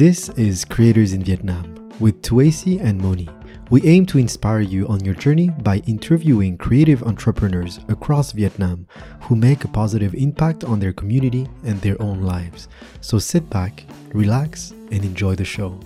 [0.00, 3.28] This is Creators in Vietnam with Tuasi and Moni.
[3.68, 8.86] We aim to inspire you on your journey by interviewing creative entrepreneurs across Vietnam
[9.20, 12.66] who make a positive impact on their community and their own lives.
[13.02, 13.84] So sit back,
[14.14, 15.78] relax, and enjoy the show.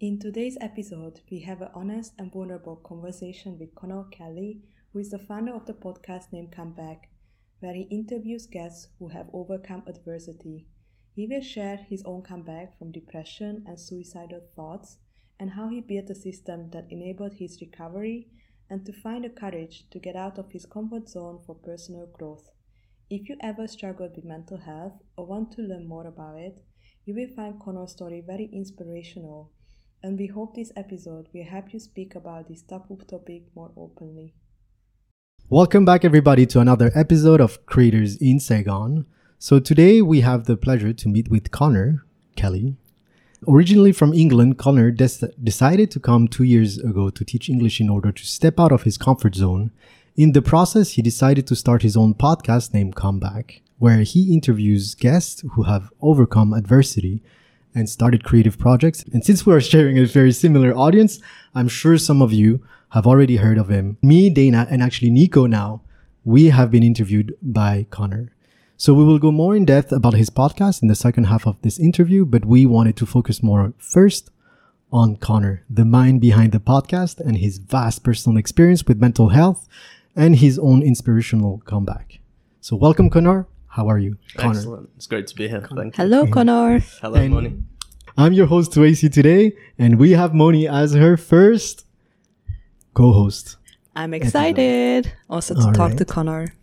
[0.00, 4.62] In today's episode, we have an honest and vulnerable conversation with Connor Kelly,
[4.92, 7.10] who is the founder of the podcast named Comeback,
[7.60, 10.66] where he interviews guests who have overcome adversity.
[11.14, 14.98] He will share his own comeback from depression and suicidal thoughts
[15.38, 18.26] and how he built a system that enabled his recovery
[18.68, 22.48] and to find the courage to get out of his comfort zone for personal growth.
[23.10, 26.64] If you ever struggled with mental health or want to learn more about it,
[27.04, 29.52] you will find Connor's story very inspirational,
[30.02, 34.34] and we hope this episode will help you speak about this taboo topic more openly.
[35.48, 39.06] Welcome back, everybody, to another episode of Creators in Saigon.
[39.46, 42.02] So, today we have the pleasure to meet with Connor
[42.34, 42.76] Kelly.
[43.46, 47.90] Originally from England, Connor des- decided to come two years ago to teach English in
[47.90, 49.70] order to step out of his comfort zone.
[50.16, 54.94] In the process, he decided to start his own podcast named Comeback, where he interviews
[54.94, 57.22] guests who have overcome adversity
[57.74, 59.04] and started creative projects.
[59.12, 61.20] And since we are sharing a very similar audience,
[61.54, 63.98] I'm sure some of you have already heard of him.
[64.00, 65.82] Me, Dana, and actually Nico now,
[66.24, 68.33] we have been interviewed by Connor.
[68.76, 71.60] So we will go more in depth about his podcast in the second half of
[71.62, 74.30] this interview, but we wanted to focus more first
[74.92, 79.68] on Connor, the mind behind the podcast and his vast personal experience with mental health
[80.16, 82.18] and his own inspirational comeback.
[82.60, 83.46] So welcome, Connor.
[83.68, 84.16] How are you?
[84.36, 84.58] Connor.
[84.58, 84.90] Excellent.
[84.96, 85.60] It's great to be here.
[85.74, 86.04] Thank you.
[86.04, 86.80] Hello, Connor.
[87.00, 87.54] Hello, And- Moni.
[88.16, 91.84] I'm your host, Tuasi, today, and we have Moni as her first
[92.94, 93.56] co-host.
[93.96, 95.98] I'm excited also to All talk right.
[95.98, 96.54] to Connor.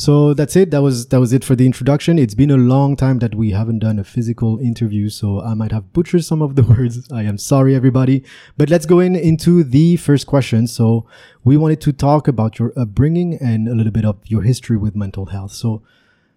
[0.00, 0.70] So that's it.
[0.70, 2.18] That was that was it for the introduction.
[2.18, 5.72] It's been a long time that we haven't done a physical interview, so I might
[5.72, 7.06] have butchered some of the words.
[7.12, 8.24] I am sorry, everybody.
[8.56, 10.66] But let's go in into the first question.
[10.68, 11.04] So
[11.44, 14.96] we wanted to talk about your upbringing and a little bit of your history with
[14.96, 15.52] mental health.
[15.52, 15.82] So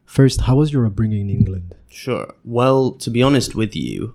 [0.03, 1.73] first, how was your upbringing in England?
[1.88, 2.35] Sure.
[2.43, 4.13] Well, to be honest with you,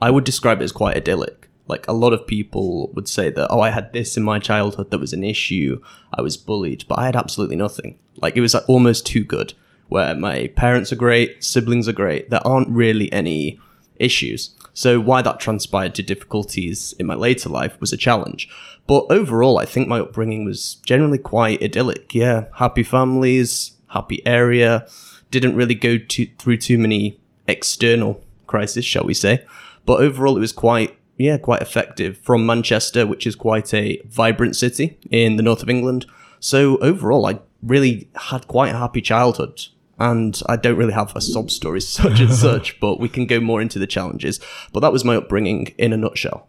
[0.00, 1.45] I would describe it as quite idyllic.
[1.68, 4.90] Like a lot of people would say that, oh, I had this in my childhood
[4.90, 5.82] that was an issue.
[6.14, 7.98] I was bullied, but I had absolutely nothing.
[8.16, 9.52] Like it was like, almost too good,
[9.88, 12.30] where my parents are great, siblings are great.
[12.30, 13.60] There aren't really any
[13.96, 14.54] issues.
[14.72, 18.48] So why that transpired to difficulties in my later life was a challenge.
[18.86, 22.14] But overall, I think my upbringing was generally quite idyllic.
[22.14, 24.86] Yeah, happy families, happy area.
[25.30, 29.44] Didn't really go to, through too many external crises, shall we say.
[29.86, 34.56] But overall, it was quite, yeah, quite effective from Manchester, which is quite a vibrant
[34.56, 36.06] city in the north of England.
[36.40, 39.62] So overall, I really had quite a happy childhood.
[39.98, 43.40] And I don't really have a sob story such and such, but we can go
[43.40, 44.40] more into the challenges.
[44.72, 46.48] But that was my upbringing in a nutshell.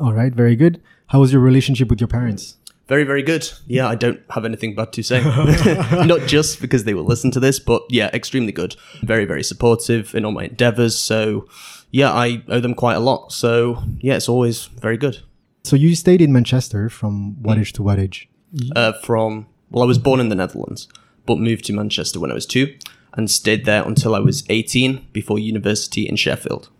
[0.00, 0.82] All right, very good.
[1.08, 2.56] How was your relationship with your parents?
[2.88, 3.48] Very, very good.
[3.68, 5.22] Yeah, I don't have anything bad to say.
[6.04, 8.74] Not just because they will listen to this, but yeah, extremely good.
[9.02, 10.98] Very, very supportive in all my endeavors.
[10.98, 11.46] So
[11.90, 13.32] yeah, I owe them quite a lot.
[13.32, 15.18] So yeah, it's always very good.
[15.64, 18.28] So you stayed in Manchester from what age to what age?
[18.74, 20.88] Uh, from, well, I was born in the Netherlands,
[21.26, 22.74] but moved to Manchester when I was two
[23.14, 26.70] and stayed there until I was 18 before university in Sheffield.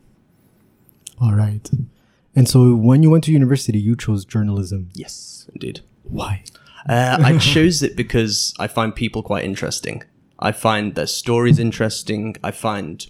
[1.21, 1.69] All right.
[2.35, 4.91] And so when you went to university, you chose journalism.
[4.95, 5.81] Yes, indeed.
[6.05, 6.45] Why?
[6.89, 10.03] Uh, I chose it because I find people quite interesting.
[10.39, 12.37] I find their stories interesting.
[12.43, 13.07] I find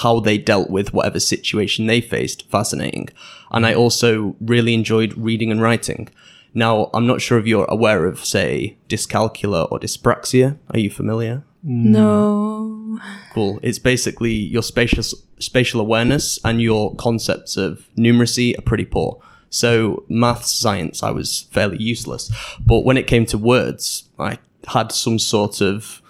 [0.00, 3.08] how they dealt with whatever situation they faced fascinating.
[3.50, 6.08] And I also really enjoyed reading and writing.
[6.54, 10.58] Now, I'm not sure if you're aware of, say, dyscalculia or dyspraxia.
[10.70, 11.44] Are you familiar?
[11.62, 12.98] No.
[13.32, 13.60] Cool.
[13.62, 15.04] It's basically your spatial
[15.38, 19.20] spatial awareness and your concepts of numeracy are pretty poor.
[19.50, 22.30] So maths, science, I was fairly useless.
[22.60, 24.38] But when it came to words, I
[24.68, 26.01] had some sort of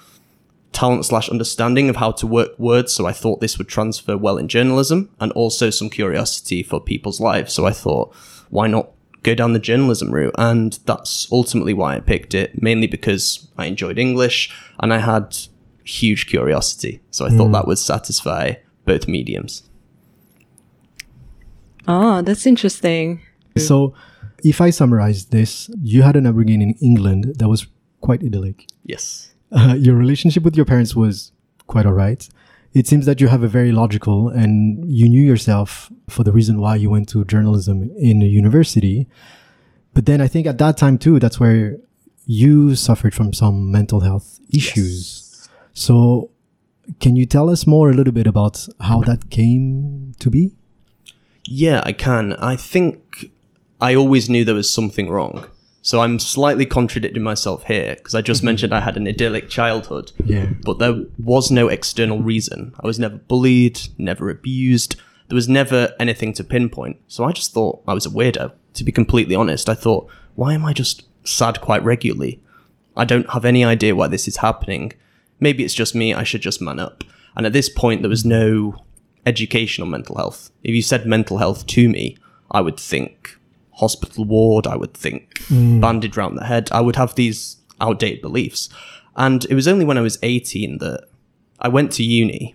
[0.72, 2.92] talent slash understanding of how to work words.
[2.92, 7.20] So I thought this would transfer well in journalism and also some curiosity for people's
[7.20, 7.52] lives.
[7.52, 8.14] So I thought,
[8.50, 8.90] why not
[9.22, 10.34] go down the journalism route?
[10.38, 15.36] And that's ultimately why I picked it, mainly because I enjoyed English and I had
[15.84, 17.00] huge curiosity.
[17.10, 17.52] So I thought hmm.
[17.52, 18.54] that would satisfy
[18.84, 19.68] both mediums.
[21.86, 23.20] Oh, that's interesting.
[23.56, 23.94] So,
[24.44, 27.66] if I summarize this, you had an upbringing in England that was
[28.00, 28.66] quite idyllic.
[28.84, 29.31] Yes.
[29.52, 31.32] Uh, your relationship with your parents was
[31.66, 32.28] quite all right.
[32.74, 36.58] It seems that you have a very logical and you knew yourself for the reason
[36.58, 39.06] why you went to journalism in a university.
[39.92, 41.76] But then I think at that time too, that's where
[42.24, 45.48] you suffered from some mental health issues.
[45.74, 46.30] So
[47.00, 50.52] Can you tell us more a little bit about how that came to be?
[51.46, 52.34] Yeah, I can.
[52.34, 53.30] I think
[53.80, 55.46] I always knew there was something wrong.
[55.82, 58.46] So I'm slightly contradicting myself here because I just mm-hmm.
[58.46, 60.12] mentioned I had an idyllic childhood.
[60.24, 60.46] Yeah.
[60.64, 62.74] But there was no external reason.
[62.80, 64.94] I was never bullied, never abused.
[65.28, 66.98] There was never anything to pinpoint.
[67.08, 68.52] So I just thought I was a weirdo.
[68.74, 72.40] To be completely honest, I thought, why am I just sad quite regularly?
[72.96, 74.92] I don't have any idea why this is happening.
[75.40, 76.14] Maybe it's just me.
[76.14, 77.02] I should just man up.
[77.34, 78.76] And at this point, there was no
[79.26, 80.50] education on mental health.
[80.62, 82.16] If you said mental health to me,
[82.50, 83.38] I would think
[83.72, 84.66] hospital ward.
[84.66, 85.80] I would think mm.
[85.80, 86.68] bandage round the head.
[86.72, 88.68] I would have these outdated beliefs.
[89.16, 91.08] And it was only when I was 18 that
[91.60, 92.54] I went to uni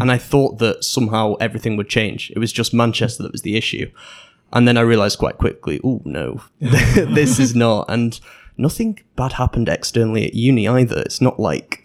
[0.00, 2.30] and I thought that somehow everything would change.
[2.34, 3.90] It was just Manchester that was the issue.
[4.52, 7.86] And then I realized quite quickly, oh no, this is not.
[7.88, 8.18] And
[8.56, 11.00] nothing bad happened externally at uni either.
[11.00, 11.82] It's not like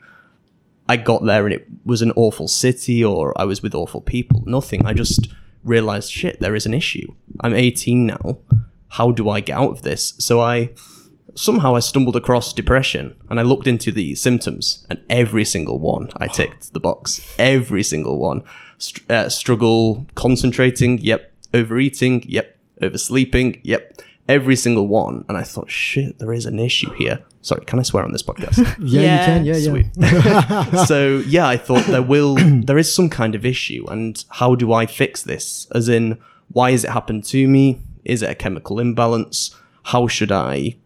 [0.87, 4.43] I got there and it was an awful city or I was with awful people.
[4.45, 4.85] Nothing.
[4.85, 5.29] I just
[5.63, 7.13] realized, shit, there is an issue.
[7.39, 8.37] I'm 18 now.
[8.91, 10.13] How do I get out of this?
[10.19, 10.71] So I
[11.35, 16.09] somehow I stumbled across depression and I looked into the symptoms and every single one
[16.17, 17.21] I ticked the box.
[17.39, 18.43] Every single one.
[18.77, 20.97] Str- uh, struggle concentrating.
[20.99, 21.31] Yep.
[21.53, 22.23] Overeating.
[22.27, 22.57] Yep.
[22.81, 23.61] Oversleeping.
[23.63, 24.01] Yep.
[24.27, 25.23] Every single one.
[25.29, 27.19] And I thought, shit, there is an issue here.
[27.41, 28.57] Sorry, can I swear on this podcast?
[28.79, 29.19] Yeah, Yeah.
[29.19, 29.45] you can.
[29.45, 30.65] Yeah, yeah.
[30.69, 30.77] Sweet.
[30.87, 32.35] so yeah, I thought there will
[32.65, 35.65] there is some kind of issue, and how do I fix this?
[35.73, 36.17] As in,
[36.49, 37.81] why has it happened to me?
[38.05, 39.55] Is it a chemical imbalance?
[39.85, 40.77] How should I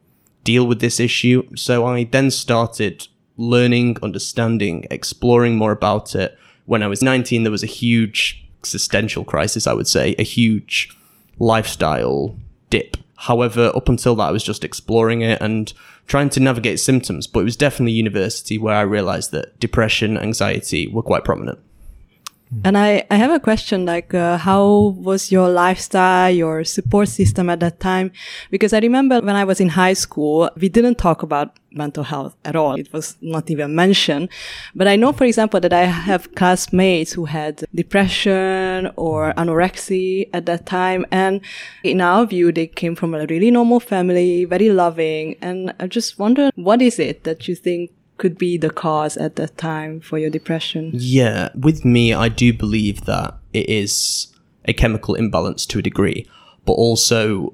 [0.43, 1.49] deal with this issue?
[1.55, 3.07] So I then started
[3.37, 6.37] learning, understanding, exploring more about it.
[6.65, 10.95] When I was 19, there was a huge existential crisis, I would say, a huge
[11.37, 12.37] lifestyle
[12.69, 12.97] dip.
[13.17, 15.71] However, up until that, I was just exploring it and
[16.07, 17.27] trying to navigate symptoms.
[17.27, 21.59] But it was definitely university where I realized that depression, anxiety were quite prominent.
[22.63, 27.49] And I, I have a question like, uh, how was your lifestyle, your support system
[27.49, 28.11] at that time?
[28.49, 32.35] Because I remember when I was in high school, we didn't talk about mental health
[32.45, 32.75] at all.
[32.75, 34.29] It was not even mentioned.
[34.73, 40.45] But I know, for example, that I have classmates who had depression or anorexia at
[40.45, 41.05] that time.
[41.11, 41.41] And
[41.83, 45.35] in our view, they came from a really normal family, very loving.
[45.41, 49.35] And I just wonder, what is it that you think could be the cause at
[49.35, 50.91] that time for your depression?
[50.93, 54.27] Yeah, with me, I do believe that it is
[54.65, 56.27] a chemical imbalance to a degree,
[56.65, 57.53] but also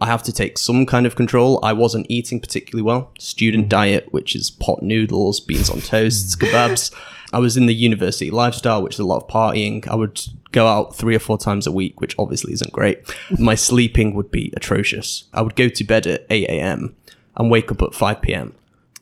[0.00, 1.60] I have to take some kind of control.
[1.62, 3.12] I wasn't eating particularly well.
[3.18, 6.92] Student diet, which is pot noodles, beans on toasts, kebabs.
[7.32, 9.86] I was in the university lifestyle, which is a lot of partying.
[9.86, 10.20] I would
[10.52, 12.98] go out three or four times a week, which obviously isn't great.
[13.38, 15.24] My sleeping would be atrocious.
[15.32, 16.96] I would go to bed at 8 a.m.
[17.36, 18.54] and wake up at 5 p.m.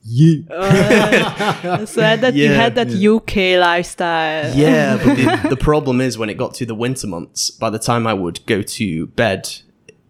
[0.03, 0.43] Yeah.
[0.51, 4.55] Uh, so that you had that UK lifestyle.
[4.57, 7.79] Yeah, but the, the problem is when it got to the winter months, by the
[7.79, 9.51] time I would go to bed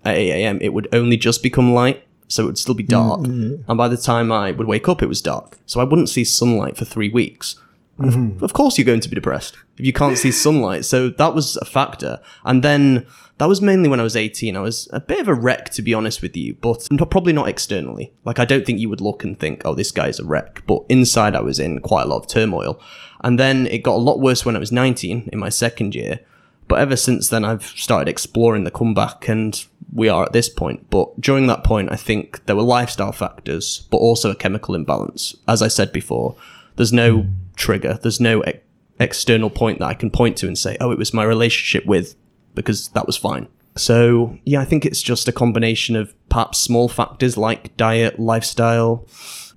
[0.04, 2.04] at 8 a.m., it would only just become light.
[2.28, 3.24] So it would still be mm, dark.
[3.24, 5.58] And by the time I would wake up, it was dark.
[5.64, 7.56] So I wouldn't see sunlight for three weeks.
[7.96, 8.44] And of, mm-hmm.
[8.44, 10.84] of course, you're going to be depressed if you can't see sunlight.
[10.84, 12.20] So that was a factor.
[12.44, 13.06] And then
[13.38, 14.56] that was mainly when I was 18.
[14.56, 17.32] I was a bit of a wreck, to be honest with you, but not- probably
[17.32, 18.12] not externally.
[18.24, 20.62] Like, I don't think you would look and think, oh, this guy's a wreck.
[20.66, 22.80] But inside, I was in quite a lot of turmoil.
[23.22, 26.20] And then it got a lot worse when I was 19 in my second year.
[26.68, 30.90] But ever since then, I've started exploring the comeback, and we are at this point.
[30.90, 35.34] But during that point, I think there were lifestyle factors, but also a chemical imbalance.
[35.48, 36.36] As I said before,
[36.76, 37.26] there's no
[37.56, 38.60] trigger, there's no e-
[39.00, 42.16] external point that I can point to and say, oh, it was my relationship with,
[42.58, 43.48] because that was fine.
[43.76, 49.06] So, yeah, I think it's just a combination of perhaps small factors like diet, lifestyle,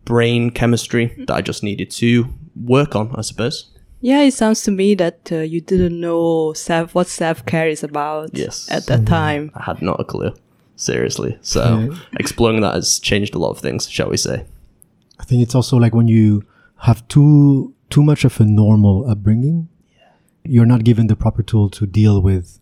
[0.06, 3.72] brain chemistry that I just needed to work on, I suppose.
[4.00, 7.84] Yeah, it sounds to me that uh, you didn't know self what self care is
[7.84, 8.70] about Yes.
[8.72, 9.52] at that time.
[9.56, 10.34] I had not a clue.
[10.76, 11.38] Seriously.
[11.42, 14.46] So exploring that has changed a lot of things, shall we say.
[15.20, 16.44] I think it's also like when you
[16.78, 19.70] have too too much of a normal upbringing,
[20.44, 22.60] you're not given the proper tool to deal with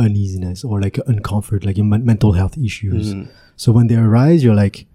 [0.00, 3.14] uneasiness or like uncomfort, like your mental health issues.
[3.14, 3.28] Mm.
[3.56, 4.86] So when they arise, you're like,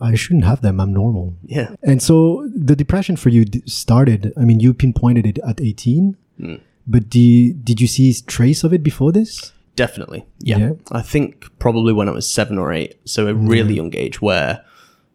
[0.00, 0.80] I shouldn't have them.
[0.80, 1.34] I'm normal.
[1.44, 1.74] Yeah.
[1.82, 4.32] And so the depression for you d- started.
[4.36, 6.60] I mean, you pinpointed it at 18, mm.
[6.86, 9.52] but do you, did you see trace of it before this?
[9.76, 10.26] Definitely.
[10.40, 10.58] Yeah.
[10.58, 10.72] Yeah.
[10.92, 12.98] I think probably when I was seven or eight.
[13.04, 13.76] So a really mm.
[13.76, 14.64] young age where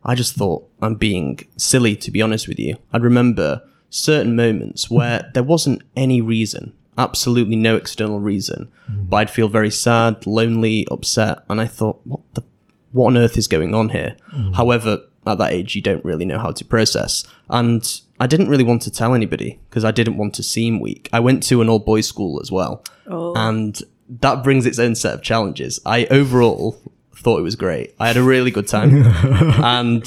[0.03, 2.77] I just thought I'm being silly, to be honest with you.
[2.91, 9.05] I remember certain moments where there wasn't any reason, absolutely no external reason, mm-hmm.
[9.05, 11.39] but I'd feel very sad, lonely, upset.
[11.49, 12.43] And I thought, what the,
[12.91, 14.17] what on earth is going on here?
[14.31, 14.53] Mm-hmm.
[14.53, 17.25] However, at that age, you don't really know how to process.
[17.49, 21.09] And I didn't really want to tell anybody because I didn't want to seem weak.
[21.13, 22.83] I went to an all boys school as well.
[23.07, 23.33] Oh.
[23.35, 23.79] And
[24.09, 25.79] that brings its own set of challenges.
[25.85, 26.81] I overall
[27.15, 27.95] thought it was great.
[27.99, 30.03] I had a really good time and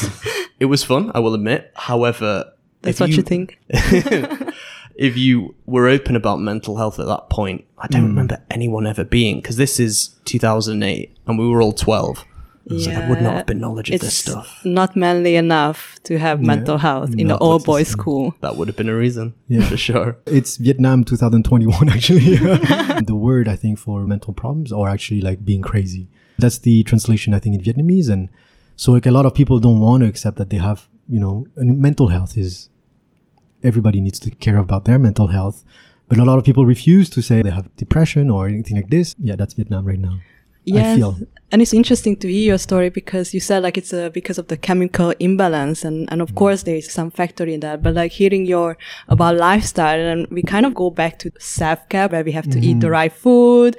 [0.59, 1.71] it was fun, I will admit.
[1.75, 3.59] However, That's if what you, think.
[4.97, 8.09] if you were open about mental health at that point, I don't hmm.
[8.09, 12.25] remember anyone ever being because this is 2008 and we were all 12.
[12.69, 14.61] So there would not have been knowledge of this stuff.
[14.65, 18.37] not manly enough to have mental health in No, the all boys school.
[18.41, 19.69] That would have been a reason, Yeah.
[19.69, 20.17] for sure.
[20.27, 22.37] It's Vietnam 2021 actually.
[23.05, 26.09] the word I think for mental problems or actually like being crazy.
[26.39, 28.29] That's the translation I think in Vietnamese and
[28.77, 31.47] so like a lot of people don't want to accept that they have, you know,
[31.57, 32.69] and mental health is
[33.63, 35.65] everybody needs to care about their mental health.
[36.09, 39.15] But a lot of people refuse to say they have depression or anything like this.
[39.19, 40.19] Yeah, that's Vietnam right now.
[40.71, 41.17] I feel.
[41.51, 44.49] And it's interesting to hear your story because you said like it's uh, because of
[44.49, 47.83] the chemical imbalance and, and of course there is some factor in that.
[47.83, 48.79] But like hearing your
[49.09, 52.61] about lifestyle and we kind of go back to self care where we have to
[52.61, 53.77] eat the right food,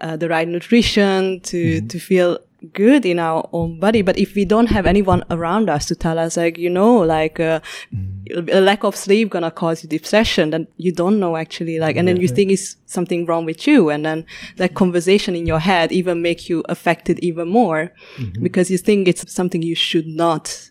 [0.00, 2.38] uh, the right nutrition to, to feel
[2.72, 4.02] good in our own body.
[4.02, 7.40] But if we don't have anyone around us to tell us like, you know, like,
[7.40, 7.60] uh,
[7.94, 8.48] mm.
[8.52, 12.08] a lack of sleep gonna cause you depression, then you don't know actually like, and
[12.08, 13.90] then you think it's something wrong with you.
[13.90, 14.24] And then
[14.56, 14.74] that mm.
[14.74, 18.42] conversation in your head even make you affected even more mm-hmm.
[18.42, 20.70] because you think it's something you should not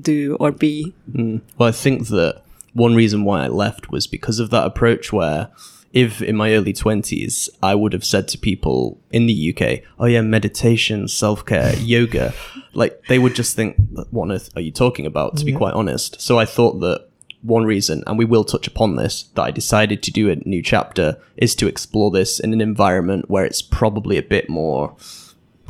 [0.00, 0.94] do or be.
[1.12, 1.42] Mm.
[1.58, 5.50] Well, I think that one reason why I left was because of that approach where
[5.92, 10.06] if in my early 20s I would have said to people in the UK, oh
[10.06, 12.34] yeah, meditation, self-care, yoga,
[12.72, 13.76] like they would just think,
[14.10, 16.20] what on earth are you talking about, to be quite honest.
[16.20, 17.08] So I thought that
[17.42, 20.62] one reason, and we will touch upon this, that I decided to do a new
[20.62, 24.96] chapter is to explore this in an environment where it's probably a bit more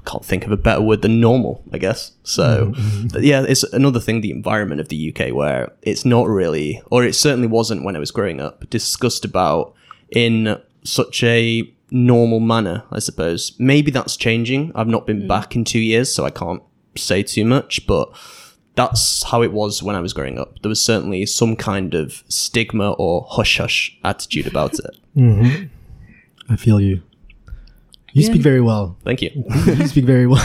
[0.04, 2.12] can't think of a better word than normal, I guess.
[2.24, 3.08] So, mm-hmm.
[3.08, 7.04] but yeah, it's another thing, the environment of the UK, where it's not really, or
[7.04, 9.74] it certainly wasn't when I was growing up, discussed about
[10.14, 13.52] in such a normal manner, I suppose.
[13.58, 14.72] Maybe that's changing.
[14.74, 15.28] I've not been mm.
[15.28, 16.62] back in two years, so I can't
[16.96, 18.10] say too much, but
[18.74, 20.60] that's how it was when I was growing up.
[20.62, 24.96] There was certainly some kind of stigma or hush hush attitude about it.
[25.14, 25.66] Mm-hmm.
[26.50, 27.02] I feel you.
[28.14, 28.28] You Yeah.
[28.28, 28.96] speak very well.
[29.04, 29.30] Thank you.
[29.66, 30.40] you speak very well.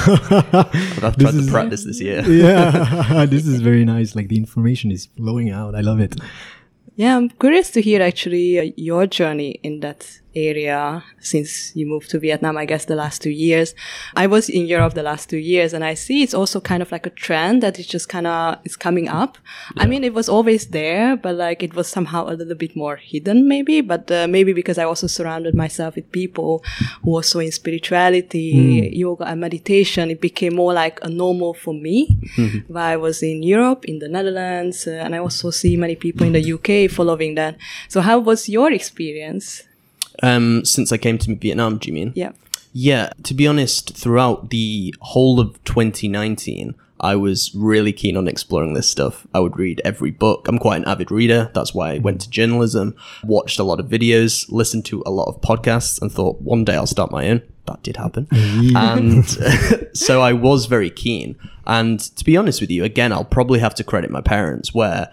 [1.02, 2.22] I've tried is- to practice this year.
[2.30, 4.14] yeah, this is very nice.
[4.14, 5.74] Like the information is flowing out.
[5.74, 6.20] I love it.
[6.98, 12.10] Yeah, I'm curious to hear actually uh, your journey in that area since you moved
[12.12, 13.74] to Vietnam, I guess the last two years.
[14.16, 16.92] I was in Europe the last two years and I see it's also kind of
[16.92, 19.38] like a trend that is just kind of, is coming up.
[19.78, 22.96] I mean, it was always there, but like it was somehow a little bit more
[22.96, 26.64] hidden maybe, but uh, maybe because I also surrounded myself with people
[27.04, 31.74] who were so in spirituality, yoga and meditation, it became more like a normal for
[31.74, 32.18] me.
[32.68, 36.26] While I was in Europe, in the Netherlands, uh, and I also see many people
[36.26, 37.58] in the UK following that.
[37.88, 39.64] So how was your experience?
[40.24, 42.14] Um, since I came to Vietnam, do you mean?
[42.16, 42.32] Yeah.
[42.74, 48.74] Yeah, to be honest, throughout the whole of 2019, I was really keen on exploring
[48.74, 49.28] this stuff.
[49.34, 50.48] I would read every book.
[50.48, 51.52] I'm quite an avid reader.
[51.54, 55.28] That's why I went to journalism, watched a lot of videos, listened to a lot
[55.28, 57.42] of podcasts, and thought one day I'll start my own.
[57.66, 58.28] That did happen.
[58.32, 59.26] and
[59.94, 61.36] so I was very keen.
[61.66, 65.12] And to be honest with you, again, I'll probably have to credit my parents, where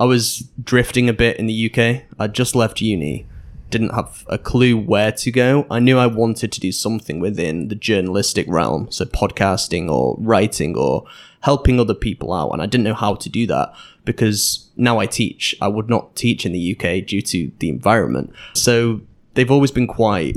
[0.00, 2.02] I was drifting a bit in the UK.
[2.18, 3.26] I'd just left uni
[3.72, 5.66] didn't have a clue where to go.
[5.70, 10.76] I knew I wanted to do something within the journalistic realm, so podcasting or writing
[10.76, 11.04] or
[11.40, 13.74] helping other people out, and I didn't know how to do that
[14.04, 15.56] because now I teach.
[15.60, 18.32] I would not teach in the UK due to the environment.
[18.54, 19.00] So
[19.34, 20.36] they've always been quite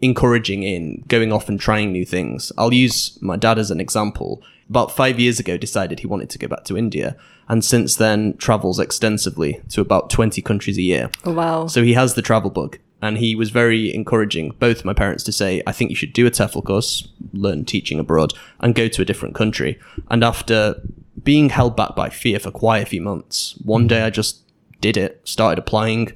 [0.00, 2.52] encouraging in going off and trying new things.
[2.56, 4.42] I'll use my dad as an example.
[4.68, 7.16] About five years ago, decided he wanted to go back to India,
[7.48, 11.10] and since then travels extensively to about 20 countries a year.
[11.24, 11.66] Oh, wow.
[11.66, 15.32] So he has the travel bug, and he was very encouraging both my parents to
[15.32, 19.02] say, "I think you should do a TEFL course, learn teaching abroad, and go to
[19.02, 19.78] a different country."
[20.10, 20.80] And after
[21.24, 24.42] being held back by fear for quite a few months, one day I just
[24.80, 26.12] did it, started applying.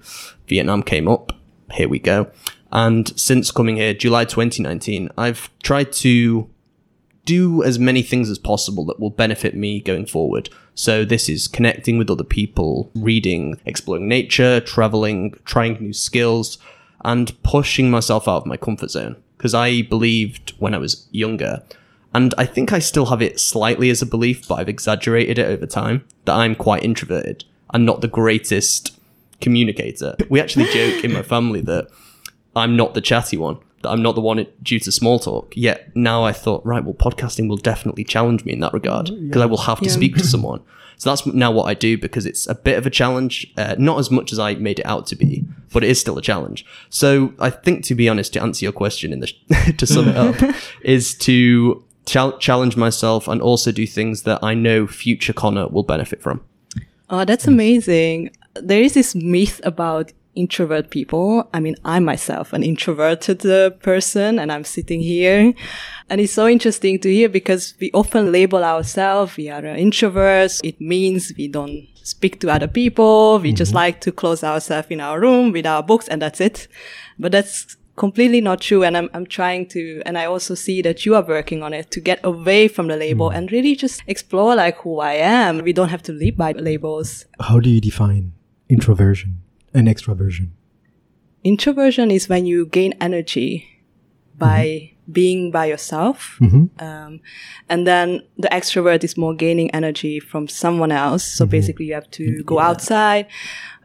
[0.47, 1.33] Vietnam came up.
[1.73, 2.29] Here we go.
[2.71, 6.49] And since coming here, July 2019, I've tried to
[7.25, 10.49] do as many things as possible that will benefit me going forward.
[10.75, 16.59] So this is connecting with other people, reading, exploring nature, traveling, trying new skills,
[17.05, 19.17] and pushing myself out of my comfort zone.
[19.37, 21.62] Because I believed when I was younger,
[22.14, 25.47] and I think I still have it slightly as a belief, but I've exaggerated it
[25.47, 28.99] over time, that I'm quite introverted and not the greatest
[29.41, 30.14] communicator.
[30.29, 31.88] We actually joke in my family that
[32.55, 33.59] I'm not the chatty one.
[33.85, 35.53] I'm not the one due to small talk.
[35.57, 39.43] Yet now I thought, right, well, podcasting will definitely challenge me in that regard because
[39.43, 39.93] I will have to Yeah.
[39.93, 40.61] speak to someone.
[40.99, 43.99] So that's now what I do because it's a bit of a challenge, uh, not
[43.99, 46.65] as much as I made it out to be, but it is still a challenge.
[46.91, 49.27] So I think, to be honest, to answer your question in the
[49.79, 50.37] to sum it up,
[50.83, 55.83] is to chal- challenge myself and also do things that I know future Connor will
[55.83, 56.41] benefit from.
[57.11, 58.31] Oh, that's amazing.
[58.55, 61.49] There is this myth about introvert people.
[61.53, 65.53] I mean, I myself, an introverted uh, person, and I'm sitting here.
[66.09, 70.61] And it's so interesting to hear because we often label ourselves, we are uh, introverts.
[70.65, 73.39] It means we don't speak to other people.
[73.39, 76.69] We just like to close ourselves in our room with our books and that's it.
[77.19, 78.83] But that's completely not true.
[78.83, 81.91] And I'm, I'm trying to, and I also see that you are working on it
[81.93, 85.59] to get away from the label and really just explore like who I am.
[85.59, 87.27] We don't have to live by labels.
[87.41, 88.33] How do you define
[88.69, 89.41] introversion
[89.75, 90.50] and extroversion?
[91.45, 93.69] Introversion is when you gain energy
[94.38, 95.12] by mm-hmm.
[95.12, 96.38] being by yourself.
[96.41, 96.85] Mm-hmm.
[96.85, 97.21] Um,
[97.69, 101.25] and then the extrovert is more gaining energy from someone else.
[101.25, 101.50] So mm-hmm.
[101.50, 103.26] basically you have to go outside.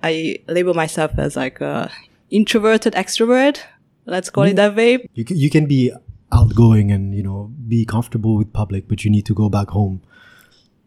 [0.04, 1.92] I label myself as like a
[2.30, 3.62] introverted extrovert.
[4.06, 5.06] Let's call it that way.
[5.14, 5.92] You can, you can be
[6.32, 10.02] outgoing and you know be comfortable with public, but you need to go back home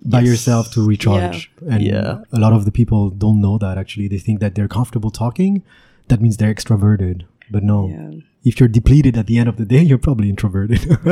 [0.05, 1.51] by yourself to recharge.
[1.69, 2.21] And Yeah.
[2.33, 4.09] a lot of the people don't know that actually.
[4.09, 5.63] They think that they're comfortable talking.
[6.09, 7.23] That means they're extroverted.
[7.51, 8.21] But no, Yeah.
[8.45, 10.81] if you're depleted at the end of the day, you're probably introverted.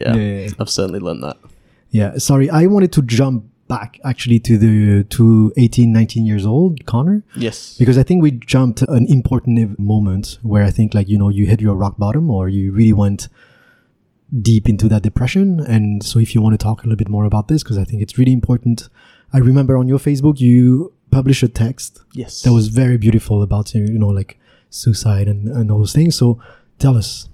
[0.00, 0.48] Yeah, Yeah, yeah.
[0.60, 1.36] I've certainly learned that.
[1.90, 2.50] Yeah, sorry.
[2.50, 7.76] I wanted to jump back actually to the to 18, 19 years old, Connor, Yes.
[7.78, 11.46] because I think we jumped an important moment where I think like, you know, you
[11.46, 13.28] hit your rock bottom or you really went
[14.42, 15.60] deep into that depression.
[15.60, 17.84] And so if you want to talk a little bit more about this, because I
[17.84, 18.88] think it's really important.
[19.32, 22.42] I remember on your Facebook, you published a text Yes.
[22.42, 24.38] that was very beautiful about, you know, like
[24.70, 26.16] suicide and, and all those things.
[26.16, 26.40] So
[26.78, 27.28] tell us.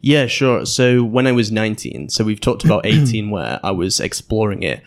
[0.00, 0.64] Yeah, sure.
[0.64, 4.82] So when I was 19, so we've talked about 18 where I was exploring it,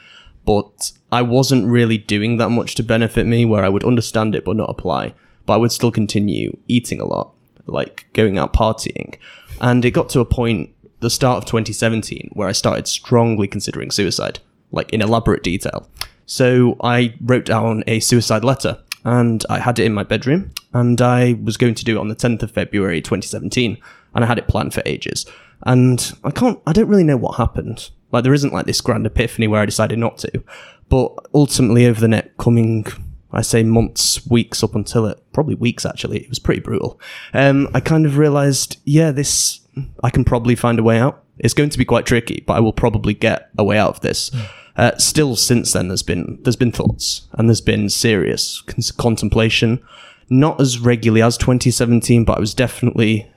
[0.46, 4.46] but I wasn't really doing that much to benefit me where I would understand it
[4.46, 5.14] but not apply.
[5.46, 7.34] But I would still continue eating a lot,
[7.66, 9.16] like going out partying.
[9.60, 10.70] And it got to a point,
[11.02, 14.40] the start of 2017, where I started strongly considering suicide,
[14.72, 15.90] like in elaborate detail.
[16.26, 21.02] So I wrote down a suicide letter and I had it in my bedroom and
[21.02, 23.78] I was going to do it on the 10th of February 2017
[24.14, 25.26] and I had it planned for ages.
[25.64, 27.90] And I can't, I don't really know what happened.
[28.12, 30.44] Like there isn't like this grand epiphany where I decided not to.
[30.90, 32.86] But ultimately over the next coming,
[33.34, 37.00] I say months, weeks up until it, probably weeks actually, it was pretty brutal.
[37.34, 39.62] Um, I kind of realized, yeah, this,
[40.04, 41.24] I can probably find a way out.
[41.38, 44.02] It's going to be quite tricky, but I will probably get a way out of
[44.02, 44.32] this.
[44.76, 49.82] Uh, still, since then, there's been there's been thoughts and there's been serious con- contemplation.
[50.30, 53.30] Not as regularly as 2017, but I was definitely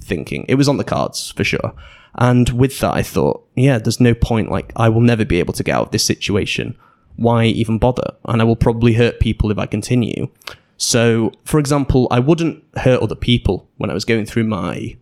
[0.00, 1.74] thinking it was on the cards for sure.
[2.14, 4.50] And with that, I thought, yeah, there's no point.
[4.50, 6.76] Like, I will never be able to get out of this situation.
[7.16, 8.14] Why even bother?
[8.24, 10.28] And I will probably hurt people if I continue.
[10.76, 14.96] So, for example, I wouldn't hurt other people when I was going through my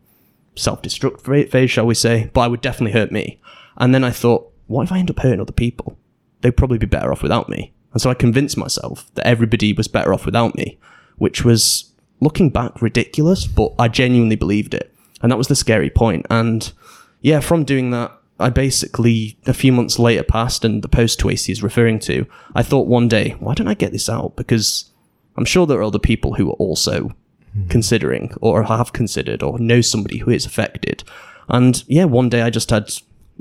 [0.57, 3.41] self destruct phase, shall we say, but I would definitely hurt me.
[3.77, 5.97] And then I thought, what if I end up hurting other people?
[6.41, 7.73] They'd probably be better off without me.
[7.93, 10.79] And so I convinced myself that everybody was better off without me,
[11.17, 14.93] which was looking back ridiculous, but I genuinely believed it.
[15.23, 16.27] And that was the scary point.
[16.29, 16.71] And
[17.21, 21.53] yeah, from doing that, I basically, a few months later passed and the post Tracy
[21.53, 24.37] is referring to, I thought one day, why don't I get this out?
[24.37, 24.91] Because
[25.37, 27.13] I'm sure there are other people who are also
[27.53, 27.69] hmm.
[27.69, 31.03] considering or have considered or know somebody who is affected.
[31.49, 32.91] And yeah, one day I just had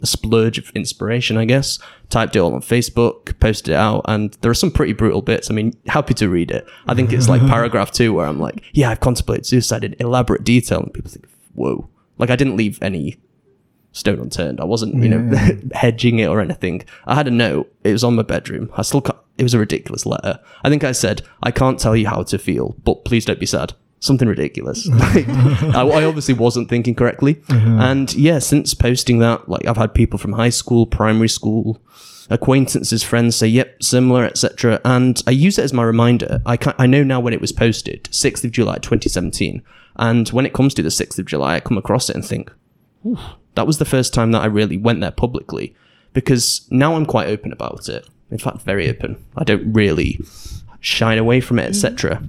[0.01, 1.79] a splurge of inspiration, I guess.
[2.09, 5.51] Typed it all on Facebook, posted it out, and there are some pretty brutal bits.
[5.51, 6.67] I mean, happy to read it.
[6.87, 10.43] I think it's like paragraph two where I'm like, yeah, I've contemplated suicide in elaborate
[10.43, 11.89] detail, and people think, whoa.
[12.17, 13.17] Like I didn't leave any
[13.97, 14.61] stone unturned.
[14.61, 15.37] I wasn't, you know,
[15.73, 16.83] hedging it or anything.
[17.05, 17.73] I had a note.
[17.83, 18.69] It was on my bedroom.
[18.75, 20.39] I still can't, it was a ridiculous letter.
[20.63, 23.45] I think I said, I can't tell you how to feel, but please don't be
[23.45, 23.73] sad.
[23.99, 24.87] Something ridiculous.
[24.97, 27.41] Like, I, I obviously wasn't thinking correctly.
[27.49, 27.77] Uh-huh.
[27.79, 31.81] And yeah, since posting that, like I've had people from high school, primary school,
[32.29, 34.79] acquaintances, friends say, yep, similar, etc.
[34.85, 36.41] And I use it as my reminder.
[36.45, 39.63] I I know now when it was posted, 6th of July, 2017.
[39.95, 42.51] And when it comes to the 6th of July, I come across it and think,
[43.57, 45.75] that was the first time that I really went there publicly
[46.13, 48.07] because now I'm quite open about it.
[48.29, 49.25] In fact, very open.
[49.35, 50.19] I don't really
[50.79, 52.21] shine away from it, etc.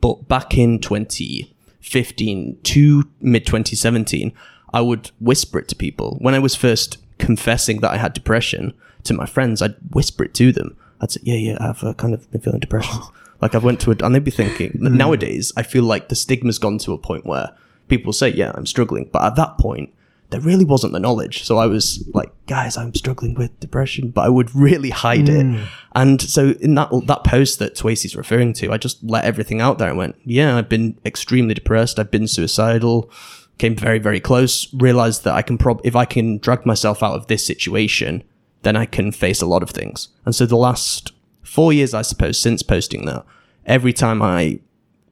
[0.00, 4.32] But back in 2015 to mid 2017,
[4.72, 6.16] I would whisper it to people.
[6.18, 8.72] When I was first confessing that I had depression
[9.04, 10.78] to my friends, I'd whisper it to them.
[11.02, 13.00] I'd say, "Yeah, yeah, I've uh, kind of been feeling depression."
[13.42, 14.78] like I've went to a, and they'd be thinking.
[14.80, 17.50] Nowadays, I feel like the stigma's gone to a point where
[17.88, 19.08] people say, yeah, I'm struggling.
[19.12, 19.92] But at that point,
[20.30, 21.44] there really wasn't the knowledge.
[21.44, 25.46] So I was like, guys, I'm struggling with depression, but I would really hide it.
[25.46, 25.66] Mm.
[25.94, 29.78] And so in that that post that Twacey's referring to, I just let everything out
[29.78, 31.98] there and went, yeah, I've been extremely depressed.
[31.98, 33.10] I've been suicidal,
[33.56, 37.14] came very, very close, realized that I can prob if I can drag myself out
[37.14, 38.22] of this situation,
[38.62, 40.08] then I can face a lot of things.
[40.26, 41.12] And so the last
[41.42, 43.24] four years, I suppose, since posting that,
[43.64, 44.60] every time I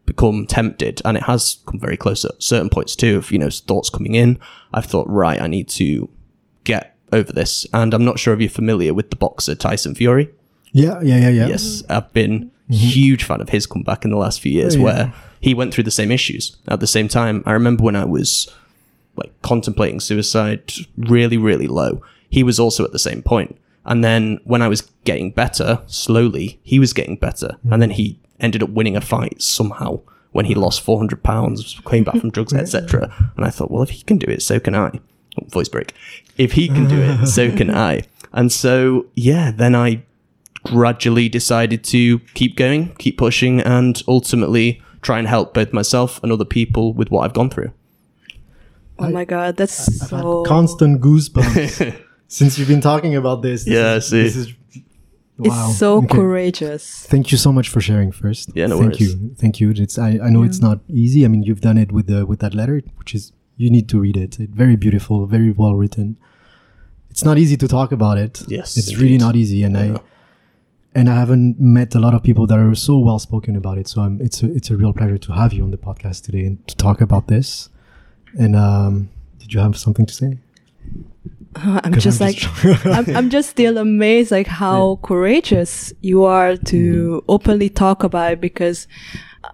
[0.07, 3.51] become tempted, and it has come very close at certain points too, of you know
[3.51, 4.39] thoughts coming in.
[4.77, 6.09] I've thought, right, I need to
[6.65, 10.31] get over this, and I'm not sure if you're familiar with the boxer Tyson Fury.
[10.73, 11.47] Yeah, yeah, yeah, yeah.
[11.49, 11.93] Yes, mm-hmm.
[11.93, 12.75] I've been mm-hmm.
[12.75, 14.85] huge fan of his comeback in the last few years, Oh, yeah.
[14.85, 17.43] where he went through the same issues at the same time.
[17.47, 18.53] I remember when I was
[19.17, 22.03] like contemplating suicide, really, really low.
[22.29, 23.59] He was also at the same point.
[23.87, 27.49] And then when I was getting better, slowly, he was getting better.
[27.49, 27.73] Mm-hmm.
[27.73, 30.01] And then he ended up winning a fight somehow
[30.37, 33.13] when he lost 400 pounds, came back from drugs, etc.
[33.37, 34.91] And I thought, well, if he can do it, so can I.
[35.41, 35.93] Oh, voice break.
[36.39, 38.03] If he can do it, so can I.
[38.33, 40.03] And so, yeah, then I
[40.65, 46.33] gradually decided to keep going, keep pushing, and ultimately try and help both myself and
[46.33, 47.73] other people with what I've gone through.
[48.99, 51.95] Oh my god, that's I've had so constant goosebumps
[52.29, 53.65] since you've been talking about this.
[53.65, 54.23] This Yeah, is- see.
[54.23, 54.53] This is
[55.39, 55.69] wow.
[55.69, 56.09] it's so Okay.
[56.09, 57.07] courageous.
[57.07, 58.51] Thank you so much for sharing first.
[58.55, 59.15] Yeah, no Thank worries.
[59.15, 59.35] you.
[59.37, 59.71] Thank you.
[59.71, 61.25] It's I, I know it's not easy.
[61.25, 63.99] I mean, you've done it with the with that letter, which is you need to
[64.01, 64.39] read it.
[64.41, 66.17] It's very beautiful, very well written.
[67.11, 68.43] It's not easy to talk about it.
[68.47, 69.95] Yes, It's really not easy and Yeah.
[69.97, 70.01] I
[70.99, 73.87] and I haven't met a lot of people that are so well spoken about it.
[73.89, 76.45] So I'm, it's a it's a real pleasure to have you on the podcast today
[76.47, 77.69] and to talk about this.
[78.39, 80.39] And um, did you have something to say?
[81.85, 86.57] I'm just I'm like just- I'm, I'm just still amazed like how courageous you are
[86.57, 87.25] to Mm-hmm.
[87.29, 88.87] openly talk about it because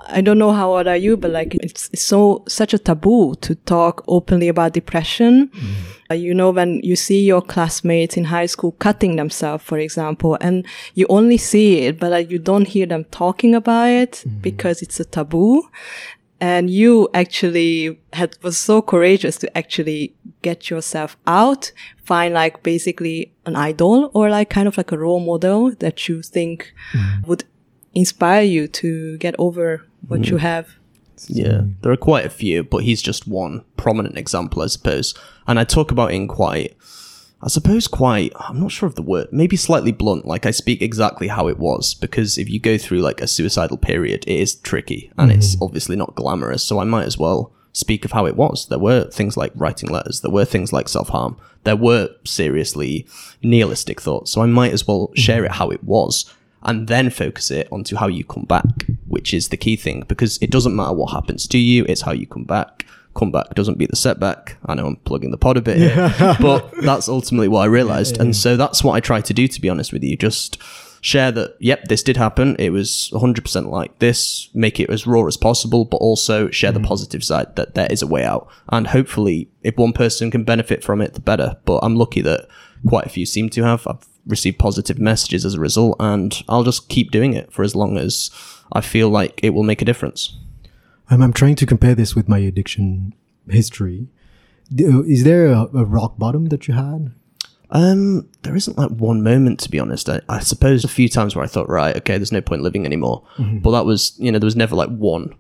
[0.09, 3.35] I don't know how old are you, but like it's, it's so such a taboo
[3.43, 5.49] to talk openly about depression.
[5.49, 5.73] Mm-hmm.
[6.11, 10.39] Uh, you know, when you see your classmates in high school cutting themselves, for example,
[10.41, 14.39] and you only see it, but like you don't hear them talking about it Mm-hmm.
[14.41, 15.63] because it's a taboo
[16.43, 21.71] and you actually had was so courageous to actually get yourself out
[22.05, 26.21] find like basically an idol or like kind of like a role model that you
[26.21, 27.27] think mm.
[27.29, 27.45] would
[27.95, 30.41] inspire you to get over what you mm.
[30.41, 30.75] have.
[31.29, 35.15] Yeah, there are quite a few, but he's just one prominent example, I suppose.
[35.47, 36.77] And I talk about in quite,
[37.43, 40.27] I suppose, quite, I'm not sure of the word, maybe slightly blunt.
[40.27, 43.79] Like I speak exactly how it was, because if you go through like a suicidal
[43.79, 45.65] period, it is tricky and it's mm-hmm.
[45.65, 46.63] obviously not glamorous.
[46.63, 48.67] So I might as well speak of how it was.
[48.67, 53.09] There were things like writing letters, there were things like self harm, there were seriously
[53.43, 54.31] nihilistic thoughts.
[54.31, 55.21] So I might as well mm-hmm.
[55.21, 59.35] share it how it was and then focus it onto how you come back, which
[59.35, 62.27] is the key thing because it doesn't matter what happens to you, it's how you
[62.27, 62.87] come back.
[63.15, 64.57] Comeback doesn't beat the setback.
[64.67, 68.19] I know I'm plugging the pod a bit here, but that's ultimately what I realized.
[68.19, 70.17] And so that's what I try to do, to be honest with you.
[70.17, 70.59] Just
[71.03, 72.57] share that, yep, this did happen.
[72.59, 76.79] It was 100% like this, make it as raw as possible, but also share the
[76.79, 76.89] mm-hmm.
[76.89, 78.49] positive side that there is a way out.
[78.69, 81.59] And hopefully, if one person can benefit from it, the better.
[81.65, 82.49] But I'm lucky that
[82.87, 83.87] quite a few seem to have.
[83.87, 87.75] I've received positive messages as a result, and I'll just keep doing it for as
[87.75, 88.31] long as
[88.73, 90.37] I feel like it will make a difference.
[91.13, 93.15] I'm, I'm trying to compare this with my addiction
[93.49, 94.09] history.
[94.73, 97.13] Uh, Is there a, a rock bottom that you had?
[97.71, 100.09] Um, there isn't like one moment to be honest.
[100.09, 102.87] I, I suppose a few times where I thought, right, okay, there's no point living
[102.87, 103.25] anymore.
[103.61, 105.35] But that was, you know, there was never like one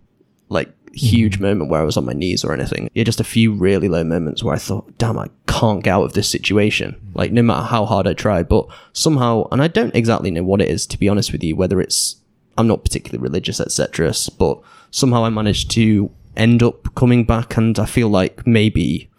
[0.48, 2.90] like huge moment where I was on my knees or anything.
[2.92, 6.04] Yeah, just a few really low moments where I thought, damn, I can't get out
[6.04, 6.96] of this situation.
[7.14, 10.60] Like no matter how hard I try, but somehow, and I don't exactly know what
[10.60, 12.16] it is to be honest with you, whether it's
[12.58, 14.12] I'm not particularly religious, etc.
[14.38, 14.60] But
[14.90, 19.10] somehow I managed to end up coming back, and I feel like maybe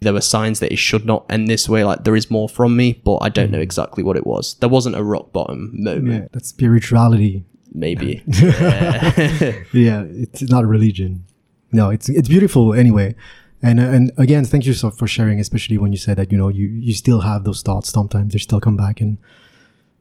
[0.00, 1.84] there were signs that it should not end this way.
[1.84, 4.54] Like there is more from me, but I don't know exactly what it was.
[4.54, 6.22] There wasn't a rock bottom moment.
[6.22, 7.44] Yeah, that's spirituality.
[7.74, 8.22] Maybe.
[9.72, 11.24] Yeah, it's not religion.
[11.72, 13.14] No, it's it's beautiful anyway.
[13.62, 16.36] And uh, and again, thank you so for sharing, especially when you said that you
[16.36, 17.88] know you you still have those thoughts.
[17.88, 19.16] Sometimes they still come back, and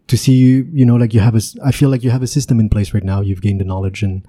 [0.07, 2.27] to see you, you know, like you have a, I feel like you have a
[2.27, 3.21] system in place right now.
[3.21, 4.25] You've gained the knowledge, and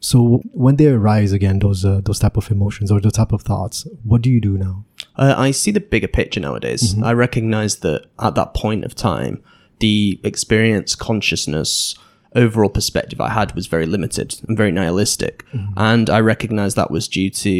[0.00, 3.42] so when they arise again, those uh, those type of emotions or those type of
[3.42, 4.84] thoughts, what do you do now?
[5.16, 6.94] Uh, I see the bigger picture nowadays.
[7.02, 9.42] I recognize that at that point of time,
[9.78, 11.94] the experience, consciousness,
[12.34, 15.44] overall perspective I had was very limited and very nihilistic.
[15.76, 17.50] And I recognize that was due to,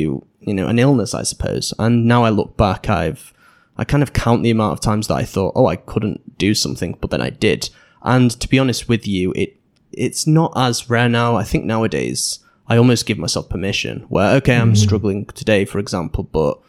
[0.40, 1.72] you know, an illness, I suppose.
[1.78, 3.32] And now I look back, I've,
[3.76, 6.54] I kind of count the amount of times that I thought, oh, I couldn't do
[6.54, 7.70] something, but then I did.
[8.02, 9.58] And to be honest with you, it,
[9.92, 11.36] it's not as rare now.
[11.36, 14.74] I think nowadays, I almost give myself permission where, okay, I'm hmm.
[14.74, 16.60] struggling today, for example, but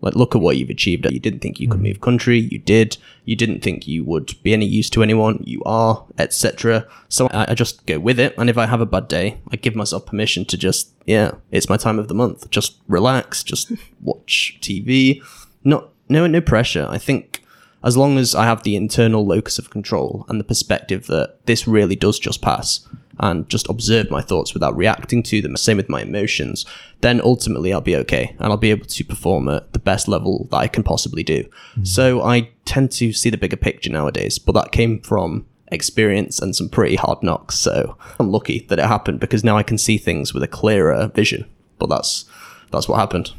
[0.00, 1.10] like, look at what you've achieved.
[1.10, 1.84] You didn't think you could hmm.
[1.84, 2.38] move country.
[2.38, 2.96] You did.
[3.24, 5.42] You didn't think you would be any use to anyone.
[5.44, 6.86] You are, etc.
[7.08, 8.34] So I, I just go with it.
[8.38, 11.68] And if I have a bad day, I give myself permission to just, yeah, it's
[11.68, 12.50] my time of the month.
[12.50, 13.42] Just relax.
[13.42, 15.22] Just watch TV.
[15.64, 16.86] Not, no, no pressure.
[16.88, 17.42] I think
[17.84, 21.66] as long as I have the internal locus of control and the perspective that this
[21.66, 22.86] really does just pass
[23.18, 26.66] and just observe my thoughts without reacting to them, same with my emotions,
[27.00, 30.48] then ultimately I'll be okay and I'll be able to perform at the best level
[30.50, 31.44] that I can possibly do.
[31.44, 31.84] Mm-hmm.
[31.84, 36.54] So I tend to see the bigger picture nowadays, but that came from experience and
[36.54, 37.54] some pretty hard knocks.
[37.54, 41.08] So I'm lucky that it happened because now I can see things with a clearer
[41.08, 41.48] vision.
[41.78, 42.24] But that's
[42.70, 43.32] that's what happened.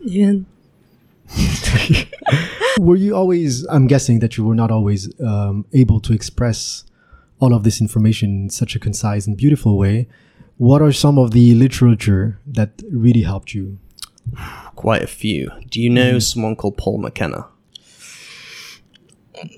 [0.00, 0.34] Yeah.
[2.78, 6.84] were you always i'm guessing that you were not always um, able to express
[7.40, 10.08] all of this information in such a concise and beautiful way
[10.56, 13.78] what are some of the literature that really helped you
[14.76, 15.50] Quite a few.
[15.70, 17.46] Do you know someone called Paul McKenna?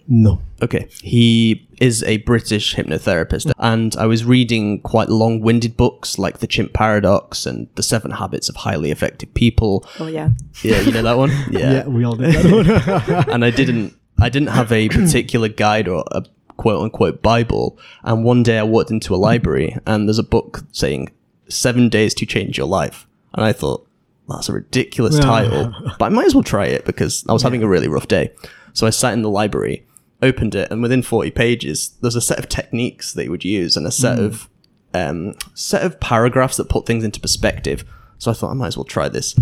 [0.09, 0.87] No Okay.
[1.03, 6.47] He is a British hypnotherapist, and I was reading quite long winded books like The
[6.47, 9.87] Chimp Paradox and The Seven Habits of Highly Effective People.
[9.99, 10.31] Oh yeah.
[10.63, 11.31] Yeah, you know that one?
[11.51, 15.89] yeah, we all did that one and I didn't I didn't have a particular guide
[15.89, 16.25] or a
[16.59, 17.79] quote unquote Bible.
[18.03, 21.09] And one day I walked into a library and there's a book saying
[21.49, 23.07] Seven Days to Change Your Life.
[23.33, 23.87] And I thought,
[24.29, 25.23] that's a ridiculous Yeah.
[25.23, 25.75] title.
[25.99, 28.31] But I might as well try it because I was having a really rough day.
[28.73, 29.87] So I sat in the library,
[30.23, 33.77] opened it, and within 40 pages, there's a set of techniques that you would use
[33.77, 34.49] and a set of
[34.93, 37.85] um, set of paragraphs that put things into perspective.
[38.19, 39.35] So I thought I might as well try this.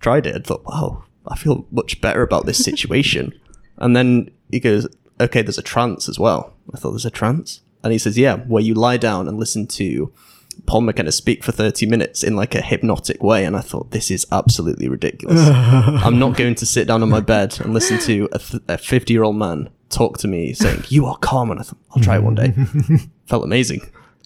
[0.00, 3.32] Tried it and thought, wow, I feel much better about this situation.
[3.78, 4.86] and then he goes,
[5.20, 6.54] okay, there's a trance as well.
[6.72, 9.66] I thought there's a trance, and he says, yeah, where you lie down and listen
[9.68, 10.12] to
[10.66, 13.44] Paul McKenna speak for 30 minutes in like a hypnotic way.
[13.44, 15.40] And I thought, this is absolutely ridiculous.
[15.48, 18.78] I'm not going to sit down on my bed and listen to a, th- a
[18.78, 21.50] 50 year old man talk to me saying, you are calm.
[21.50, 22.54] And I thought, I'll try it one day.
[23.26, 23.82] Felt amazing.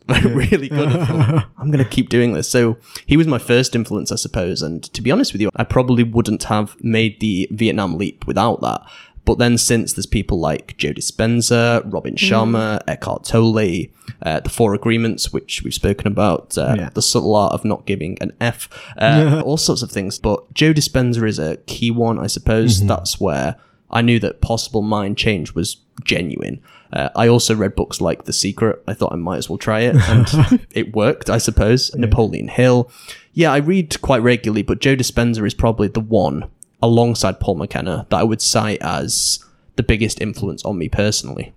[0.24, 0.90] really good.
[0.90, 2.48] Thought, I'm going to keep doing this.
[2.48, 4.62] So he was my first influence, I suppose.
[4.62, 8.62] And to be honest with you, I probably wouldn't have made the Vietnam leap without
[8.62, 8.80] that.
[9.28, 13.88] But then since there's people like Joe Dispenza, Robin Sharma, Eckhart Tolle,
[14.22, 16.88] uh, the Four Agreements, which we've spoken about, uh, Yeah.
[16.94, 20.18] the subtle art of not giving an F, uh, all sorts of things.
[20.18, 22.80] But Joe Dispenza is a key one, I suppose.
[22.86, 23.56] That's where
[23.90, 26.60] I knew that possible mind change was genuine.
[26.90, 28.82] Uh, I also read books like The Secret.
[28.88, 31.94] I thought I might as well try it, and it worked, I suppose.
[31.94, 32.90] Napoleon Hill.
[33.34, 36.46] Yeah, I read quite regularly, but Joe Dispenza is probably the one
[36.82, 39.44] alongside Paul McKenna that I would cite as
[39.76, 41.54] the biggest influence on me personally.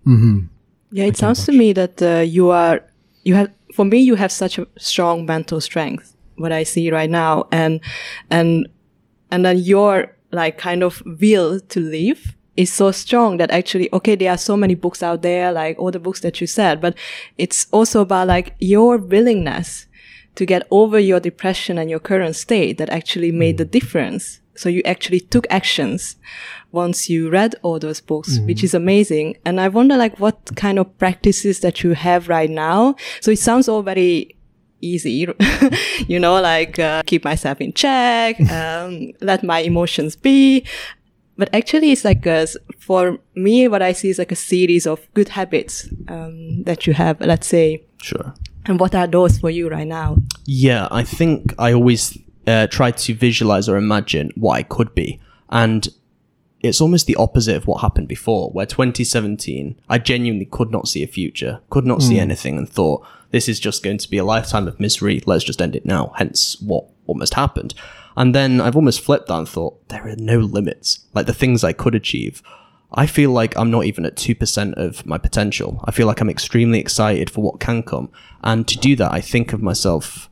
[0.92, 2.84] Yeah, it sounds to me that uh, you are
[3.24, 6.16] you have for me you have such a strong mental strength.
[6.36, 7.80] What I see right now, and
[8.30, 8.68] and
[9.32, 14.16] and then your like kind of will to live is so strong that actually okay
[14.16, 16.96] there are so many books out there like all the books that you said but
[17.38, 19.88] it's also about like your willingness
[20.36, 24.70] to get over your depression and your current state that actually made the difference so
[24.70, 26.16] you actually took actions
[26.72, 29.38] once you read all those books, which is amazing.
[29.46, 32.96] And I wonder like what kind of practices that you have right now.
[33.20, 34.36] So it sounds all very
[34.82, 35.28] easy,
[36.08, 40.66] you know, like uh, keep myself in check, um, let my emotions be.
[41.38, 42.46] But actually, it's like a,
[42.78, 46.94] for me, what I see is like a series of good habits um, that you
[46.94, 47.20] have.
[47.20, 48.34] Let's say, Sure.
[48.66, 50.18] and what are those for you right now?
[50.46, 55.20] Yeah, I think I always uh, try to visualize or imagine what it could be.
[55.50, 55.88] And
[56.62, 61.04] it's almost the opposite of what happened before, where 2017, I genuinely could not see
[61.04, 64.24] a future, could not see anything, and thought, this is just going to be a
[64.24, 65.22] lifetime of misery.
[65.26, 66.14] Let's just end it now.
[66.18, 67.74] Hence what almost happened.
[68.16, 71.06] And then I've almost flipped that and thought, there are no limits.
[71.14, 72.44] Like the things I could achieve.
[72.94, 75.82] I feel like I'm not even at 2% of my potential.
[75.86, 78.12] I feel like I'm extremely excited for what can come.
[78.44, 80.30] And to do that, I think of myself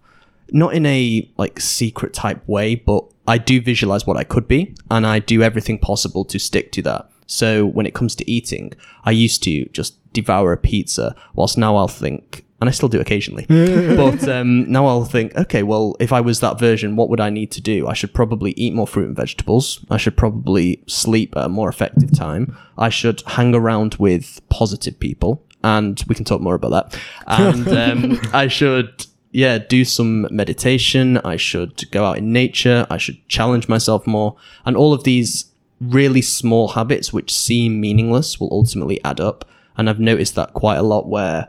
[0.54, 4.76] not in a like secret type way, but I do visualize what I could be
[4.90, 7.10] and I do everything possible to stick to that.
[7.28, 8.74] So when it comes to eating,
[9.06, 13.00] I used to just devour a pizza, whilst now I'll think, and I still do
[13.00, 17.20] occasionally, but um, now I'll think, okay, well, if I was that version, what would
[17.20, 17.88] I need to do?
[17.88, 19.86] I should probably eat more fruit and vegetables.
[19.92, 22.58] I should probably sleep at a more effective time.
[22.80, 25.46] I should hang around with positive people.
[25.62, 27.00] And we can talk more about that.
[27.28, 31.18] And um, I should yeah, do some meditation.
[31.20, 32.88] I should go out in nature.
[32.89, 34.36] I should challenge myself more.
[34.65, 35.46] And all of these
[35.80, 39.46] really small habits, which seem meaningless, will ultimately add up.
[39.78, 41.48] And I've noticed that quite a lot where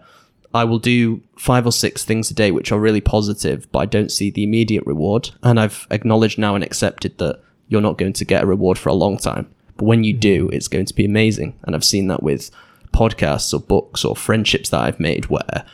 [0.53, 3.87] I will do five or six things a day which are really positive, but I
[3.87, 5.31] don't see the immediate reward.
[5.43, 8.88] And I've acknowledged now and accepted that you're not going to get a reward for
[8.88, 9.53] a long time.
[9.77, 11.59] But when you do, it's going to be amazing.
[11.62, 12.51] And I've seen that with
[12.93, 15.64] podcasts or books or friendships that I've made where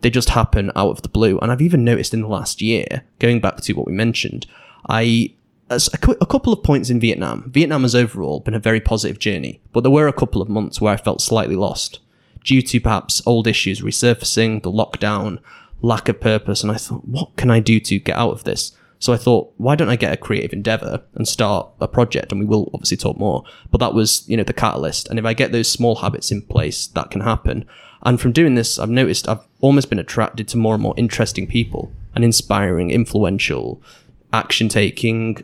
[0.00, 1.38] they just happen out of the blue.
[1.38, 4.46] And I've even noticed in the last year, going back to what we mentioned,
[4.88, 5.32] I
[5.68, 7.50] as a, a couple of points in Vietnam.
[7.50, 10.80] Vietnam has overall been a very positive journey, but there were a couple of months
[10.80, 12.00] where I felt slightly lost
[12.44, 15.40] due to perhaps old issues resurfacing, the lockdown,
[15.82, 18.72] lack of purpose, and I thought, what can I do to get out of this?
[18.98, 22.32] So I thought, why don't I get a creative endeavor and start a project?
[22.32, 25.08] And we will obviously talk more, but that was, you know, the catalyst.
[25.08, 27.66] And if I get those small habits in place, that can happen.
[28.02, 31.46] And from doing this, I've noticed I've almost been attracted to more and more interesting
[31.46, 33.82] people and inspiring, influential,
[34.32, 35.42] action taking,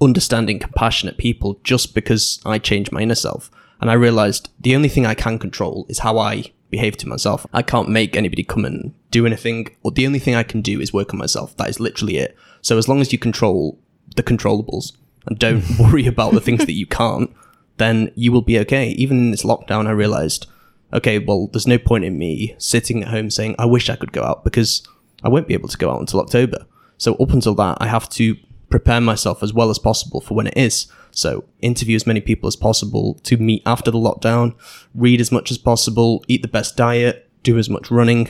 [0.00, 3.50] understanding, compassionate people just because I changed my inner self.
[3.80, 7.46] And I realized the only thing I can control is how I behave to myself.
[7.52, 10.80] I can't make anybody come and do anything, or the only thing I can do
[10.80, 11.56] is work on myself.
[11.56, 12.36] That is literally it.
[12.62, 13.78] So as long as you control
[14.16, 14.92] the controllables
[15.26, 17.30] and don't worry about the things that you can't,
[17.76, 18.88] then you will be okay.
[18.90, 20.46] Even in this lockdown, I realized,
[20.92, 24.12] okay, well, there's no point in me sitting at home saying, I wish I could
[24.12, 24.86] go out because
[25.22, 26.66] I won't be able to go out until October.
[26.98, 28.36] So up until that, I have to
[28.68, 30.86] prepare myself as well as possible for when it is.
[31.10, 34.54] So interview as many people as possible to meet after the lockdown,
[34.94, 38.28] read as much as possible, eat the best diet, do as much running.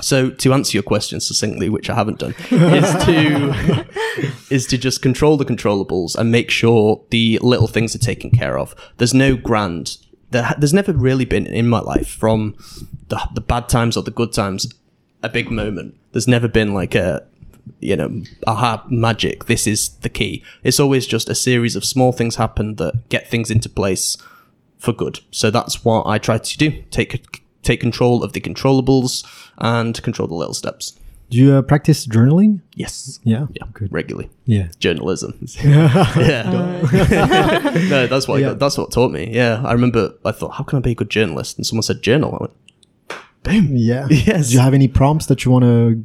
[0.00, 3.86] So to answer your question succinctly, which I haven't done, is to
[4.50, 8.58] is to just control the controllables and make sure the little things are taken care
[8.58, 8.74] of.
[8.96, 9.98] There's no grand.
[10.30, 12.54] There, there's never really been in my life from
[13.08, 14.72] the the bad times or the good times
[15.22, 15.96] a big moment.
[16.12, 17.26] There's never been like a
[17.78, 20.42] you know, aha, magic, this is the key.
[20.62, 24.16] It's always just a series of small things happen that get things into place
[24.78, 25.20] for good.
[25.30, 26.82] So that's what I try to do.
[26.90, 29.24] Take take control of the controllables
[29.58, 30.98] and control the little steps.
[31.30, 32.60] Do you uh, practice journaling?
[32.74, 33.20] Yes.
[33.22, 33.46] Yeah.
[33.52, 33.64] Yeah.
[33.72, 33.92] Good.
[33.92, 34.28] Regularly.
[34.46, 34.68] Yeah.
[34.80, 35.38] Journalism.
[35.64, 36.80] yeah.
[37.88, 38.54] no, that's what Yeah.
[38.54, 39.30] that's what taught me.
[39.32, 39.62] Yeah.
[39.64, 41.56] I remember I thought, how can I be a good journalist?
[41.56, 42.34] And someone said journal.
[42.34, 42.52] I went,
[43.44, 43.76] boom.
[43.76, 44.08] Yeah.
[44.10, 44.48] Yes.
[44.48, 46.04] Do you have any prompts that you want to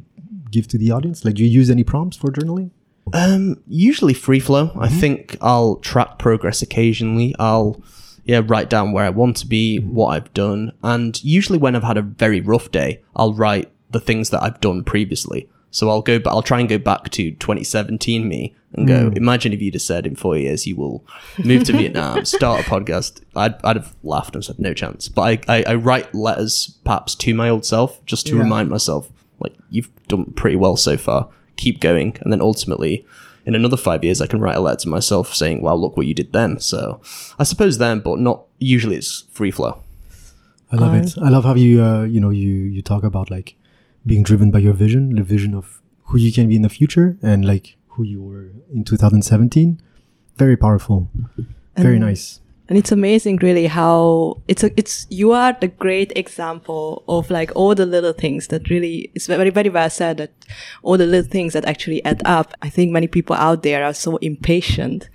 [0.50, 1.24] give to the audience?
[1.24, 2.70] Like, do you use any prompts for journaling?
[3.12, 4.70] Um, usually free flow.
[4.78, 7.34] I think I'll track progress occasionally.
[7.38, 7.80] I'll
[8.24, 11.84] yeah write down where I want to be, what I've done, and usually when I've
[11.84, 15.48] had a very rough day, I'll write the things that I've done previously.
[15.70, 19.12] So I'll go, but I'll try and go back to 2017 me and go.
[19.14, 21.04] Imagine if you'd have said in four years you will
[21.44, 23.22] move to Vietnam, start a podcast.
[23.34, 25.08] I'd, I'd have laughed and said no chance.
[25.08, 28.42] But I, I, I write letters perhaps to my old self just to Yeah.
[28.42, 31.28] remind myself like you've done pretty well so far.
[31.56, 33.04] Keep going, and then ultimately,
[33.46, 36.06] in another five years, I can write a letter to myself saying, "Wow, look what
[36.06, 37.00] you did then." So,
[37.38, 38.96] I suppose then, but not usually.
[38.96, 39.82] It's free flow.
[40.70, 41.14] I love it.
[41.22, 43.56] I love how you, uh, you know, you you talk about like
[44.06, 47.18] being driven by your vision, the vision of who you can be in the future,
[47.22, 49.80] and like who you were in 2017.
[50.36, 51.08] Very powerful.
[51.76, 52.40] Very nice.
[52.68, 57.52] and it's amazing really how it's a, it's you are the great example of like
[57.54, 60.32] all the little things that really it's very very well said that
[60.82, 63.94] all the little things that actually add up i think many people out there are
[63.94, 65.08] so impatient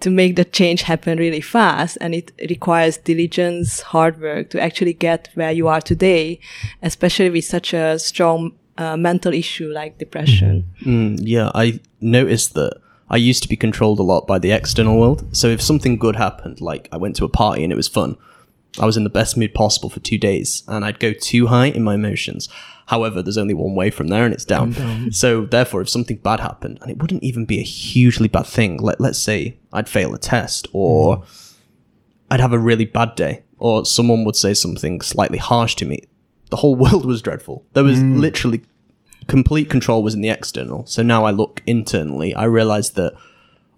[0.00, 4.92] to make the change happen really fast and it requires diligence hard work to actually
[4.92, 6.38] get where you are today
[6.82, 12.80] especially with such a strong uh, mental issue like depression Mm, yeah, I noticed that
[13.10, 15.24] I used to be controlled a lot by the external world.
[15.36, 18.16] So if something good happened, like I went to a party and it was fun,
[18.78, 21.66] I was in the best mood possible for two days, and I'd go too high
[21.66, 22.48] in my emotions.
[22.88, 24.72] However, there's only one way from there, and it's down.
[25.12, 28.78] So therefore, if something bad happened, and it wouldn't even be a hugely bad thing,
[28.78, 31.24] let let's say I'd fail a test, or hmm.
[32.30, 36.04] I'd have a really bad day, or someone would say something slightly harsh to me.
[36.48, 37.66] The whole world was dreadful.
[37.74, 38.20] There was hmm.
[38.20, 38.62] literally
[39.26, 40.86] complete control was in the external.
[40.86, 43.12] So now I look internally, I realize that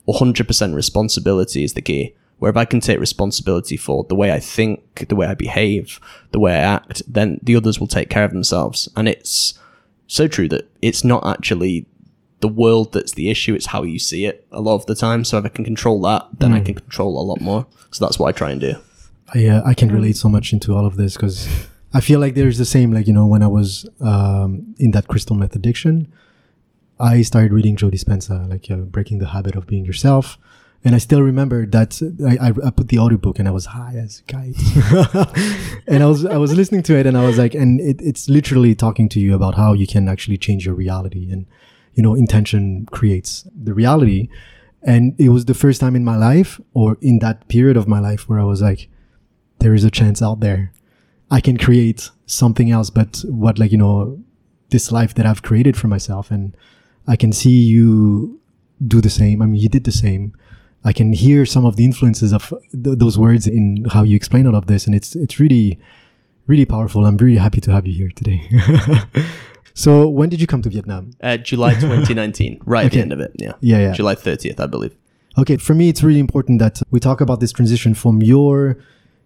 [0.07, 2.15] 100% responsibility is the key.
[2.41, 6.01] Where if I can take responsibility for the way I think, the way I behave,
[6.33, 8.89] the way I act, then the others will take care of themselves.
[8.97, 9.55] And it's
[10.07, 11.87] so true that it's not actually
[12.41, 15.25] the world that's the issue, it's how you see it a lot of the time.
[15.25, 17.67] So if I can control that, then I can control a lot more.
[17.91, 18.75] So that's what I try and do.
[19.35, 21.49] I uh, I can relate so much into all of this because
[21.93, 25.07] I feel like there's the same like you know when I was um, in that
[25.07, 26.13] crystal meth addiction,
[26.99, 30.39] I started reading Joe Dispenza like uh, breaking the habit of being yourself,
[30.85, 34.21] and I still remember that I, I, put the audiobook and I was high as
[34.21, 34.57] a kite,
[35.87, 38.29] and I was I was listening to it and I was like and it, it's
[38.29, 41.47] literally talking to you about how you can actually change your reality and
[41.95, 44.29] you know intention creates the reality,
[44.83, 48.01] and it was the first time in my life or in that period of my
[48.01, 48.89] life where I was like
[49.61, 50.73] there is a chance out there.
[51.31, 54.19] I can create something else, but what like, you know,
[54.71, 56.31] this life that I've created for myself.
[56.31, 56.57] And
[57.07, 58.41] I can see you
[58.87, 59.41] do the same.
[59.43, 60.35] I mean, you did the same.
[60.85, 64.47] I can hear some of the influences of th- those words in how you explain
[64.47, 64.87] all of this.
[64.87, 65.79] And it's, it's really,
[66.47, 67.05] really powerful.
[67.05, 68.49] I'm really happy to have you here today.
[69.75, 71.11] so when did you come to Vietnam?
[71.23, 73.33] Uh, July 2019, right at the end of it.
[73.39, 73.53] Yeah.
[73.61, 73.93] Yeah, yeah.
[73.93, 74.97] July 30th, I believe.
[75.39, 78.77] Okay, for me, it's really important that we talk about this transition from your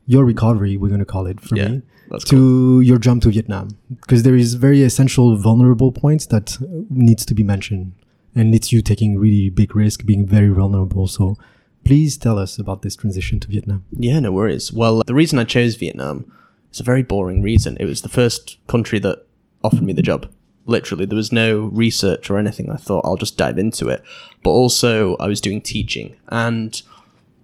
[0.06, 1.82] your recovery, we're going to call it for Yeah, me,
[2.26, 3.68] to your jump to Vietnam,
[4.02, 6.58] because there is very essential, vulnerable points that
[6.90, 7.92] needs to be mentioned,
[8.34, 11.06] and it's you taking really big risk, being very vulnerable.
[11.06, 11.36] So,
[11.84, 13.84] please tell us about this transition to Vietnam.
[13.92, 14.72] Yeah, no worries.
[14.72, 16.30] Well, the reason I chose Vietnam
[16.72, 17.76] is a very boring reason.
[17.78, 19.26] It was the first country that
[19.62, 20.30] offered me the job.
[20.66, 22.70] Literally, there was no research or anything.
[22.70, 24.02] I thought I'll just dive into it.
[24.42, 26.16] But also, I was doing teaching.
[26.28, 26.80] And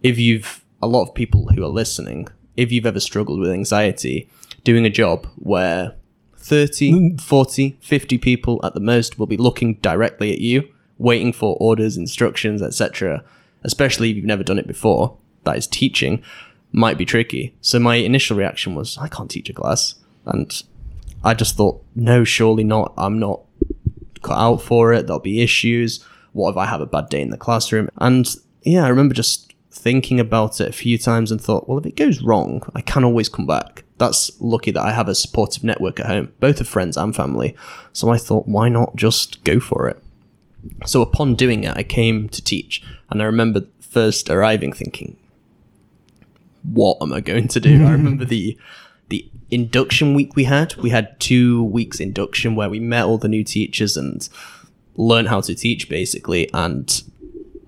[0.02, 4.30] if you've, a lot of people who are listening, if you've ever struggled with anxiety,
[4.64, 5.96] doing a job where
[6.36, 7.20] 30, mm.
[7.20, 10.66] 40, 50 people at the most will be looking directly at you,
[11.00, 13.24] waiting for orders, instructions, etc.,
[13.64, 16.22] especially if you've never done it before, that is teaching,
[16.72, 17.54] might be tricky.
[17.60, 19.96] So my initial reaction was, I can't teach a class.
[20.26, 20.62] And
[21.24, 22.92] I just thought, no, surely not.
[22.96, 23.40] I'm not
[24.22, 25.06] cut out for it.
[25.06, 26.04] There'll be issues.
[26.32, 27.88] What if I have a bad day in the classroom?
[27.96, 28.28] And
[28.62, 31.96] yeah, I remember just thinking about it a few times and thought, well, if it
[31.96, 33.84] goes wrong, I can always come back.
[33.98, 37.56] That's lucky that I have a supportive network at home, both of friends and family.
[37.92, 40.02] So I thought, why not just go for it?
[40.86, 45.16] So upon doing it, I came to teach, and I remember first arriving thinking,
[46.62, 47.86] what am I going to do?
[47.86, 48.58] I remember the
[49.08, 50.76] the induction week we had.
[50.76, 54.28] We had two weeks induction where we met all the new teachers and
[54.94, 56.48] learned how to teach basically.
[56.54, 57.02] And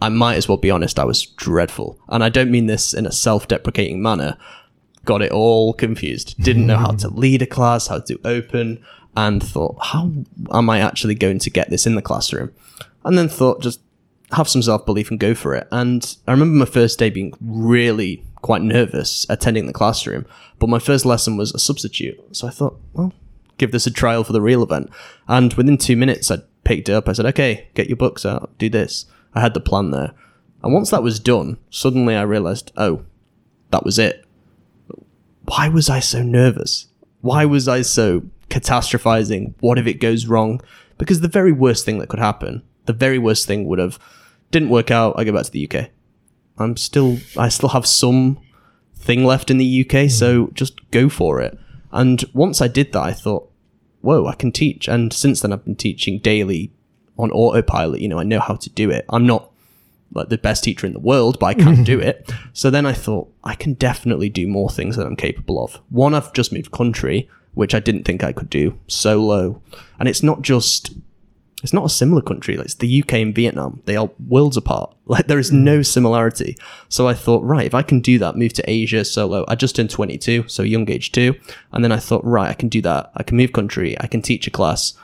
[0.01, 1.99] I might as well be honest, I was dreadful.
[2.09, 4.37] And I don't mean this in a self-deprecating manner.
[5.05, 6.41] Got it all confused.
[6.41, 8.85] Didn't know how to lead a class, how to open,
[9.17, 10.11] and thought, how
[10.53, 12.53] am I actually going to get this in the classroom?
[13.05, 13.81] And then thought, just
[14.33, 15.69] have some self belief and go for it.
[15.71, 20.27] And I remember my first day being really quite nervous attending the classroom,
[20.59, 22.19] but my first lesson was a substitute.
[22.33, 23.13] So I thought, well,
[23.59, 24.91] give this a trial for the real event.
[25.29, 27.09] And within two minutes, I picked it up.
[27.09, 29.07] I said, okay, get your books out, do this.
[29.35, 30.13] I had the plan there.
[30.63, 33.05] And once that was done, suddenly I realized, oh,
[33.71, 34.25] that was it.
[35.45, 36.87] Why was I so nervous?
[37.21, 39.55] Why was I so catastrophizing?
[39.61, 40.61] What if it goes wrong?
[40.99, 43.99] Because the very worst thing that could happen, the very worst thing would have
[44.51, 45.15] didn't work out.
[45.17, 45.91] I go back to the UK.
[46.59, 48.39] I'm still, I still have some
[48.95, 50.11] thing left in the UK, mm.
[50.11, 51.59] so just go for it.
[51.91, 53.51] And once I did that, I thought,
[54.03, 54.89] whoa, I can teach.
[54.89, 56.73] And since then, I've been teaching daily
[57.19, 58.01] on autopilot.
[58.01, 59.05] You know, I know how to do it.
[59.09, 59.51] I'm not
[60.15, 62.31] like the best teacher in the world, but I can do it.
[62.53, 65.81] So then I thought I can definitely do more things that I'm capable of.
[65.89, 69.61] One, I've just moved country, which I didn't think I could do solo.
[69.99, 70.95] And it's not just
[71.63, 72.57] it's not a similar country.
[72.57, 73.83] Like it's the UK and Vietnam.
[73.85, 74.95] They are worlds apart.
[75.05, 75.65] Like there is hmm.
[75.65, 76.57] no similarity.
[76.89, 79.45] So I thought, right, if I can do that, move to Asia solo.
[79.47, 81.35] I just turned 22, so young age too.
[81.71, 83.11] And then I thought, right, I can do that.
[83.15, 83.95] I can move country.
[84.01, 84.95] I can teach a class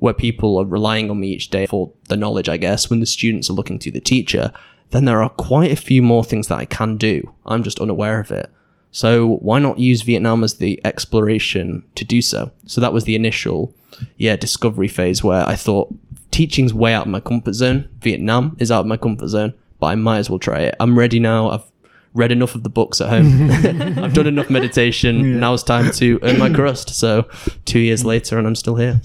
[0.00, 3.06] where people are relying on me each day for the knowledge, I guess, when the
[3.06, 4.52] students are looking to the teacher.
[4.90, 7.32] Then there are quite a few more things that I can do.
[7.46, 8.50] I'm just unaware of it.
[8.94, 12.52] So why not use Vietnam as the exploration to do so?
[12.66, 13.74] So that was the initial,
[14.18, 15.92] yeah, discovery phase where I thought
[16.30, 17.88] teaching's way out of my comfort zone.
[17.98, 20.76] Vietnam is out of my comfort zone, but I might as well try it.
[20.78, 21.50] I'm ready now.
[21.50, 21.64] I've
[22.12, 23.50] read enough of the books at home.
[23.98, 25.40] I've done enough meditation.
[25.40, 26.90] Now it's time to earn my crust.
[26.90, 27.28] So
[27.64, 29.00] two years later, and I'm still here.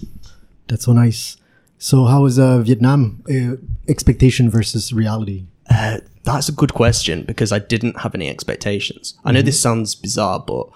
[0.68, 1.36] That's so nice.
[1.80, 3.56] So, how is uh, Vietnam uh,
[3.88, 5.46] expectation versus reality?
[5.70, 9.18] Uh, that's a good question because I didn't have any expectations.
[9.24, 10.70] I know this sounds bizarre, but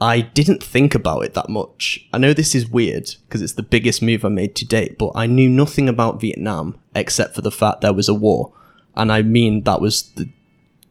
[0.00, 2.06] I didn't think about it that much.
[2.12, 5.12] I know this is weird because it's the biggest move I made to date, but
[5.14, 8.52] I knew nothing about Vietnam except for the fact there was a war.
[8.94, 10.28] And I mean, that was the,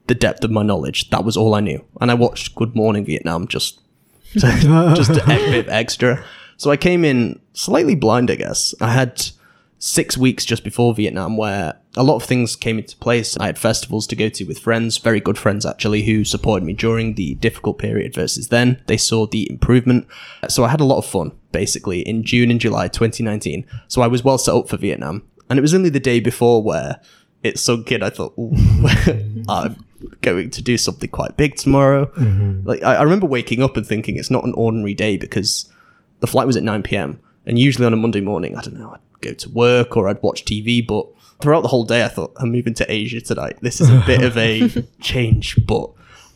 [0.07, 1.09] the depth of my knowledge.
[1.11, 1.83] That was all I knew.
[2.01, 3.79] And I watched Good Morning Vietnam just
[4.33, 6.23] to, just a bit extra.
[6.57, 8.73] So I came in slightly blind, I guess.
[8.81, 9.29] I had
[9.77, 13.37] six weeks just before Vietnam where a lot of things came into place.
[13.37, 16.73] I had festivals to go to with friends, very good friends actually, who supported me
[16.73, 18.81] during the difficult period versus then.
[18.87, 20.07] They saw the improvement.
[20.49, 23.65] So I had a lot of fun, basically, in June and July 2019.
[23.87, 25.23] So I was well set up for Vietnam.
[25.49, 26.99] And it was only the day before where
[27.43, 28.03] it sunk in.
[28.03, 28.33] I thought,
[29.47, 29.85] I'm
[30.21, 32.07] going to do something quite big tomorrow.
[32.07, 32.67] Mm-hmm.
[32.67, 35.71] Like I, I remember waking up and thinking it's not an ordinary day because
[36.19, 37.19] the flight was at 9 p.m.
[37.45, 40.21] And usually on a Monday morning, I don't know, I'd go to work or I'd
[40.23, 40.85] watch TV.
[40.85, 41.07] But
[41.41, 43.57] throughout the whole day, I thought, I'm moving to Asia tonight.
[43.61, 44.69] This is a bit of a
[45.01, 45.57] change.
[45.65, 45.91] But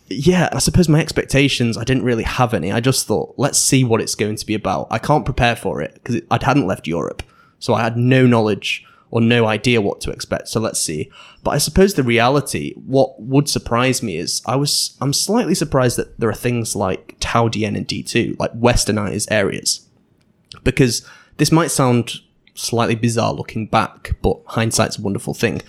[0.07, 2.71] yeah, I suppose my expectations, I didn't really have any.
[2.71, 4.87] I just thought, let's see what it's going to be about.
[4.91, 7.23] I can't prepare for it because I hadn't left Europe.
[7.59, 10.47] So I had no knowledge or no idea what to expect.
[10.47, 11.11] So let's see.
[11.43, 15.97] But I suppose the reality, what would surprise me is I was, I'm slightly surprised
[15.97, 19.87] that there are things like Thao Dien and D2, like westernized areas.
[20.63, 22.19] Because this might sound
[22.59, 25.61] slightly bizarre looking back, but hindsight's a wonderful thing.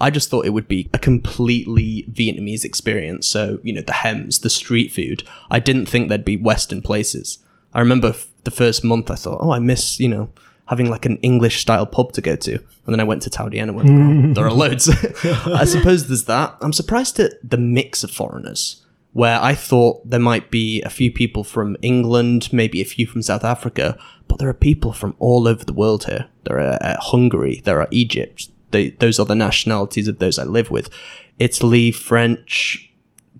[0.00, 3.26] I just thought it would be a completely Vietnamese experience.
[3.26, 5.24] So, you know, the hems, the street food.
[5.50, 7.38] I didn't think there'd be Western places.
[7.74, 10.30] I remember f- the first month I thought, oh, I miss, you know,
[10.68, 12.52] having like an English style pub to go to.
[12.52, 14.88] And then I went to Thao Dien and went, oh, there are loads.
[15.46, 16.56] I suppose there's that.
[16.60, 21.10] I'm surprised at the mix of foreigners, where I thought there might be a few
[21.10, 25.48] people from England, maybe a few from South Africa, but there are people from all
[25.48, 26.28] over the world here.
[26.48, 30.44] There are uh, Hungary, there are Egypt, they, those are the nationalities of those I
[30.44, 30.90] live with.
[31.38, 32.90] Italy, French,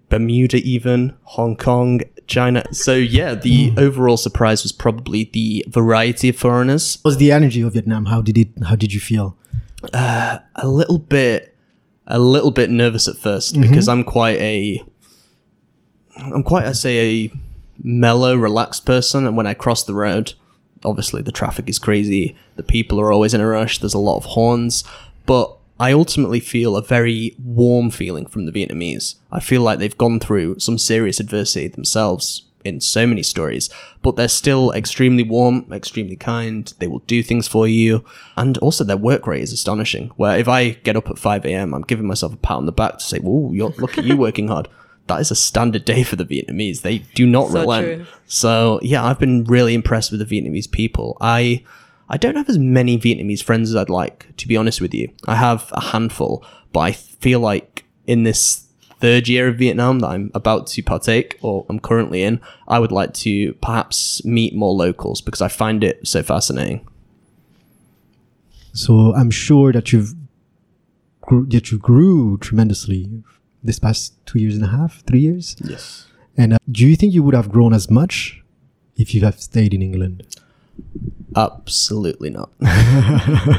[0.09, 2.65] Bermuda, even Hong Kong, China.
[2.73, 3.79] So yeah, the hmm.
[3.79, 6.99] overall surprise was probably the variety of foreigners.
[7.03, 8.07] What was the energy of Vietnam?
[8.07, 8.49] How did it?
[8.65, 9.37] How did you feel?
[9.93, 11.57] Uh, a little bit,
[12.07, 13.63] a little bit nervous at 1st mm-hmm.
[13.63, 14.83] because I'm quite a,
[16.17, 17.33] I'm quite, I say, a
[17.83, 19.27] mellow, relaxed person.
[19.27, 20.35] And when I cross the road,
[20.85, 22.37] obviously the traffic is crazy.
[22.57, 23.79] The people are always in a rush.
[23.79, 24.85] There's a lot of horns,
[25.27, 29.15] but I ultimately feel a very warm feeling from the Vietnamese.
[29.31, 33.71] I feel like they've gone through some serious adversity themselves in so many stories,
[34.03, 36.73] but they're still extremely warm, extremely kind.
[36.81, 38.05] They will do things for you.
[38.37, 40.09] And also their work rate is astonishing.
[40.17, 42.73] Where if I get up at 5 a.m., I'm giving myself a pat on the
[42.73, 44.69] back to say, Whoa, look at you working hard.
[45.09, 46.83] That is a standard day for the Vietnamese.
[46.83, 47.87] They do not So relent.
[47.87, 48.07] true.
[48.27, 51.17] So yeah, I've been really impressed with the Vietnamese people.
[51.21, 51.65] I
[52.09, 55.11] I don't have as many Vietnamese friends as I'd like, to be honest with you.
[55.27, 58.65] I have a handful, but I feel like in this
[59.01, 62.91] third year of Vietnam that I'm about to partake or I'm currently in, I would
[62.93, 66.87] like to perhaps meet more locals because I find it so fascinating.
[68.73, 70.15] So I'm sure that you've
[71.21, 73.23] grew, that you grew tremendously
[73.63, 75.57] this past two years and a half, three years.
[75.65, 76.07] Yes.
[76.37, 78.43] And uh, do you think you would have grown as much
[78.97, 80.25] if you have stayed in England?
[81.37, 82.51] Absolutely not.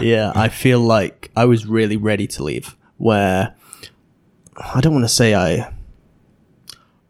[0.02, 2.76] yeah, I feel like I was really ready to leave.
[2.98, 3.56] Where
[4.58, 5.74] I don't want to say I.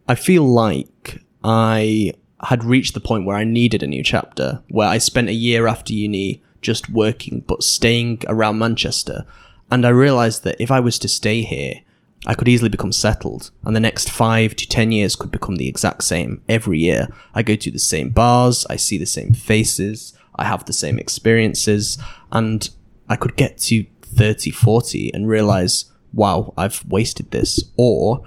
[0.07, 4.87] I feel like I had reached the point where I needed a new chapter, where
[4.87, 9.25] I spent a year after uni just working but staying around Manchester.
[9.71, 11.81] And I realized that if I was to stay here,
[12.26, 15.67] I could easily become settled, and the next five to ten years could become the
[15.67, 17.07] exact same every year.
[17.34, 20.99] I go to the same bars, I see the same faces, I have the same
[20.99, 21.97] experiences,
[22.32, 22.70] and
[23.07, 27.63] I could get to 30, 40 and realize, wow, I've wasted this.
[27.78, 28.24] Or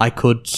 [0.00, 0.50] I could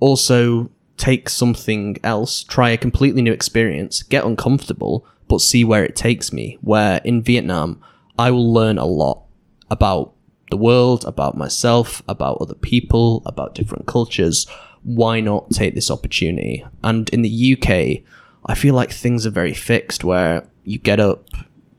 [0.00, 5.96] also take something else, try a completely new experience, get uncomfortable, but see where it
[5.96, 6.58] takes me.
[6.60, 7.80] Where in Vietnam,
[8.18, 9.24] I will learn a lot
[9.70, 10.14] about
[10.50, 14.46] the world, about myself, about other people, about different cultures.
[14.82, 16.64] Why not take this opportunity?
[16.82, 18.02] And in the UK,
[18.46, 21.28] I feel like things are very fixed where you get up,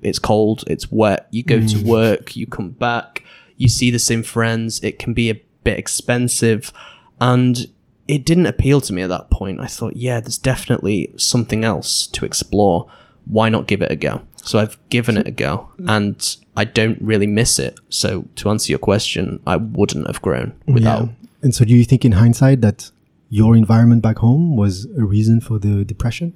[0.01, 1.83] it's cold, it's wet, you go to mm.
[1.83, 3.23] work, you come back,
[3.57, 6.71] you see the same friends, it can be a bit expensive.
[7.19, 7.67] And
[8.07, 9.59] it didn't appeal to me at that point.
[9.59, 12.89] I thought, yeah, there's definitely something else to explore.
[13.25, 14.21] Why not give it a go?
[14.43, 17.79] So I've given it a go and I don't really miss it.
[17.89, 21.07] So to answer your question, I wouldn't have grown without.
[21.07, 21.13] Yeah.
[21.41, 22.91] And so, do you think, in hindsight, that
[23.29, 26.35] your environment back home was a reason for the depression?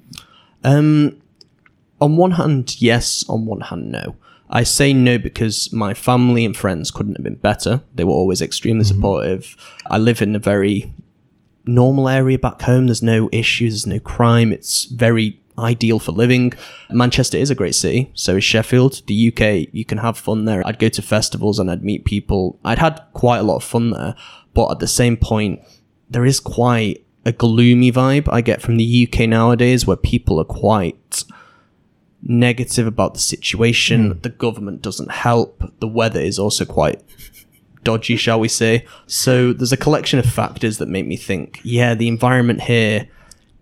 [0.62, 1.20] Um,
[2.00, 3.24] on one hand, yes.
[3.28, 4.16] On one hand, no.
[4.48, 7.82] I say no because my family and friends couldn't have been better.
[7.94, 9.56] They were always extremely supportive.
[9.86, 10.92] I live in a very
[11.66, 12.86] normal area back home.
[12.86, 13.72] There's no issues.
[13.72, 14.52] There's no crime.
[14.52, 16.52] It's very ideal for living.
[16.90, 18.10] Manchester is a great city.
[18.14, 19.02] So is Sheffield.
[19.06, 20.66] The UK, you can have fun there.
[20.66, 22.58] I'd go to festivals and I'd meet people.
[22.64, 24.14] I'd had quite a lot of fun there.
[24.52, 25.60] But at the same point,
[26.08, 30.44] there is quite a gloomy vibe I get from the UK nowadays where people are
[30.44, 31.24] quite
[32.22, 34.12] negative about the situation.
[34.12, 34.20] Hmm.
[34.20, 35.62] The government doesn't help.
[35.80, 37.02] The weather is also quite
[37.82, 38.86] dodgy, shall we say.
[39.06, 43.08] So there's a collection of factors that make me think, yeah, the environment here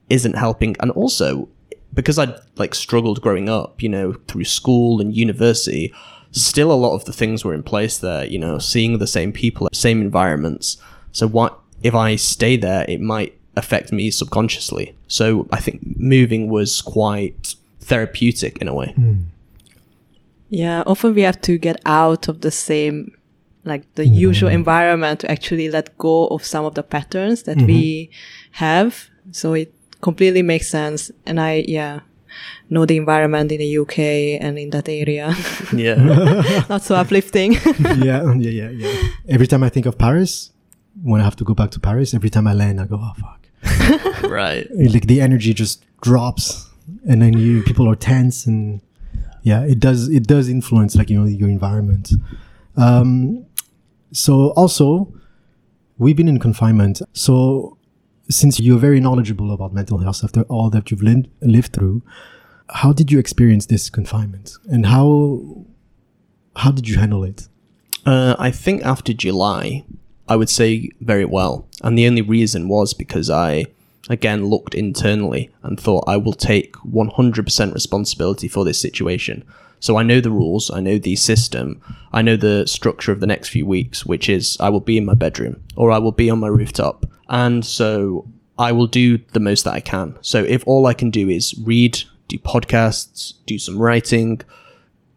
[0.08, 0.76] isn't helping.
[0.80, 1.48] And also,
[1.94, 5.92] because I'd like struggled growing up, you know, through school and university,
[6.30, 9.32] still a lot of the things were in place there, you know, seeing the same
[9.32, 10.78] people, same environments.
[11.12, 14.96] So what if I stay there, it might affect me subconsciously.
[15.08, 18.92] So I think moving was quite therapeutic in a way.
[18.92, 19.22] Hmm.
[20.48, 23.12] Yeah, often we have to get out of the same
[23.64, 24.14] like the hmm.
[24.14, 28.64] usual environment to actually let go of some of the patterns that we mm-hmm.
[28.64, 29.08] have.
[29.30, 29.72] So it
[30.02, 31.10] completely makes sense.
[31.24, 32.00] And I, yeah,
[32.68, 33.98] know the environment in the UK
[34.44, 35.34] and in that area.
[35.72, 36.64] Yeah.
[36.68, 37.52] Not so uplifting.
[38.02, 39.02] yeah, yeah, yeah, yeah.
[39.28, 40.50] Every time I think of Paris,
[41.02, 43.12] when I have to go back to Paris, every time I land, I go, oh
[43.18, 43.40] fuck.
[44.30, 44.66] right.
[44.74, 46.68] Like the energy just drops,
[47.08, 48.82] and then you people are tense, and
[49.42, 52.12] yeah, it does it does influence like you know your environment.
[52.76, 53.46] Um,
[54.12, 55.12] so also,
[55.96, 57.78] we've been in confinement, so
[58.34, 62.02] since you're very knowledgeable about mental health after all that you've lived, lived through,
[62.70, 65.64] how did you experience this confinement, and how
[66.56, 67.48] how did you handle it?
[68.04, 69.84] Uh, I think after July,
[70.28, 71.66] I would say very well.
[71.82, 73.66] And the only reason was because I,
[74.08, 79.44] again, looked internally and thought I will take 100% responsibility for this situation.
[79.80, 81.80] So I know the rules, I know the system,
[82.12, 85.04] I know the structure of the next few weeks, which is I will be in
[85.04, 87.06] my bedroom or I will be on my rooftop.
[87.28, 90.18] And so I will do the most that I can.
[90.20, 94.40] So if all I can do is read, do podcasts, do some writing,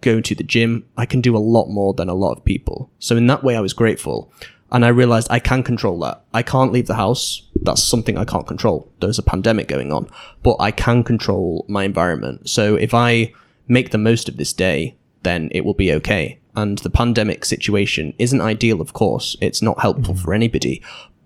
[0.02, 2.90] go to the gym, I can do a lot more than a lot of people.
[3.00, 4.32] So in that way, I was grateful.
[4.72, 6.24] And I realized I can control that.
[6.34, 7.44] I can't leave the house.
[7.62, 8.92] That's something I can't control.
[9.00, 10.10] There's a pandemic going on,
[10.44, 12.50] but I can control my environment.
[12.50, 13.32] So if I
[13.68, 16.40] make the most of this day, then it will be okay.
[16.56, 19.36] And the pandemic situation isn't ideal, of course.
[19.42, 20.24] It's not helpful mm-hmm.
[20.24, 20.82] for anybody,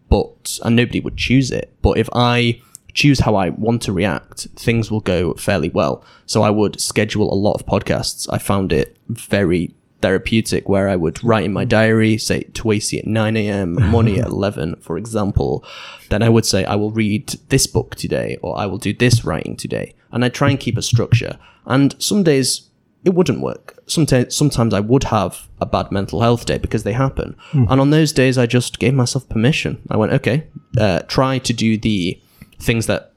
[0.10, 1.74] but, and nobody would choose it.
[1.82, 2.62] But if I
[2.94, 6.04] choose how I want to react, things will go fairly well.
[6.26, 8.28] So I would schedule a lot of podcasts.
[8.32, 13.08] I found it very therapeutic where I would write in my diary, say Tuasi at
[13.08, 15.64] 9 a.m., Money at 11, for example.
[16.10, 19.26] Then I would say, I will read this book today, or I will do this
[19.26, 19.94] writing today.
[20.12, 21.38] And I try and keep a structure.
[21.66, 22.69] And some days
[23.06, 23.80] it wouldn't work.
[23.88, 27.36] Sometimes, sometimes I would have a bad mental health day because they happen.
[27.70, 29.82] And on those days, I just gave myself permission.
[29.90, 30.48] I went, okay,
[30.78, 32.22] uh, try to do the
[32.60, 33.14] things that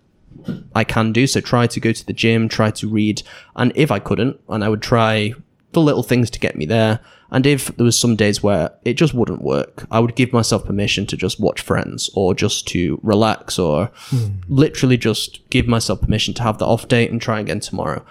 [0.75, 1.27] I can do.
[1.27, 3.23] So try to go to the gym, try to read.
[3.57, 5.35] And if I couldn't, and I would try
[5.73, 7.01] the little things to get me there.
[7.33, 10.67] And if there was some days where it just wouldn't work, I would give myself
[10.67, 13.91] permission to just watch Friends or just to relax or
[14.49, 18.05] literally just give myself permission to have the off day and try again tomorrow.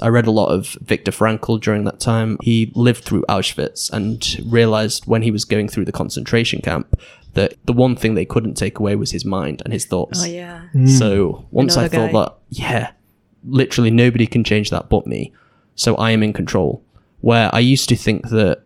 [0.00, 2.38] I read a lot of Viktor Frankl during that time.
[2.42, 7.00] He lived through Auschwitz and realized when he was going through the concentration camp
[7.34, 10.22] that the one thing they couldn't take away was his mind and his thoughts.
[10.22, 10.68] oh, yeah.
[10.70, 10.86] Hmm.
[10.86, 12.20] So once know I, the thought guy.
[12.20, 12.90] that, yeah,
[13.44, 15.32] literally nobody can change that but me.
[15.74, 16.82] So I am in control.
[17.20, 18.62] Where I used to think that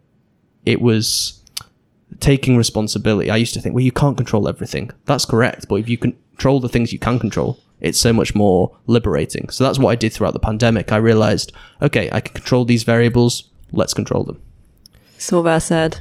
[0.66, 1.42] it was
[2.20, 3.30] taking responsibility.
[3.30, 4.90] I used to think, well, you can't control everything.
[5.06, 5.66] That's correct.
[5.68, 9.50] But if you can control the things you can control, it's so much more liberating.
[9.50, 10.90] So that's what I did throughout the pandemic.
[10.92, 11.52] I realized,
[11.82, 13.50] okay, I can control these variables.
[13.72, 14.40] Let's control them.
[15.18, 16.00] So well said.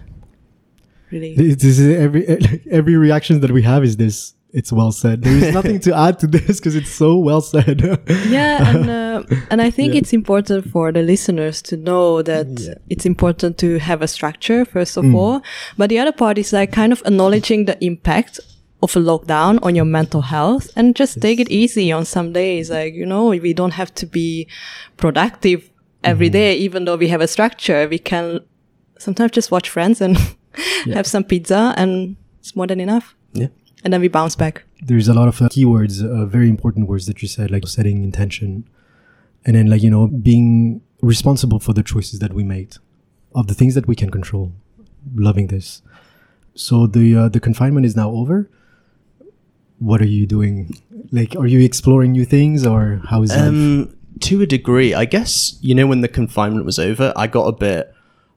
[1.11, 1.35] Really.
[1.35, 2.25] This is every
[2.71, 4.33] every reaction that we have is this.
[4.53, 5.21] It's well said.
[5.23, 7.79] There is nothing to add to this because it's so well said.
[8.27, 9.99] yeah and uh, and i think Yeah.
[9.99, 12.73] it's important for the listeners to know that Yeah.
[12.89, 15.41] it's important to have a structure first of all
[15.77, 18.39] but the other part is like kind of acknowledging the impact
[18.81, 22.69] of a lockdown on your mental health and just take it easy on some days
[22.69, 24.47] like you know we don't have to be
[24.97, 25.69] productive
[26.03, 28.39] every day even though we have a structure we can
[28.97, 30.17] sometimes just watch friends and
[30.93, 33.47] have some pizza and it's more than enough Yeah.
[33.83, 37.05] and then we bounce back There's a lot of uh, keywords, uh, very important words
[37.05, 38.49] that you said, like setting intention,
[39.45, 40.81] and then like you know being
[41.13, 42.71] responsible for the choices that we made,
[43.39, 44.45] of the things that we can control.
[45.27, 45.83] Loving this.
[46.55, 48.37] So the uh, the confinement is now over.
[49.81, 50.75] What are you doing?
[51.11, 53.41] Like, are you exploring new things, or how is life?
[53.41, 57.47] Um, to a degree, I guess you know when the confinement was over, I got
[57.47, 57.93] a bit.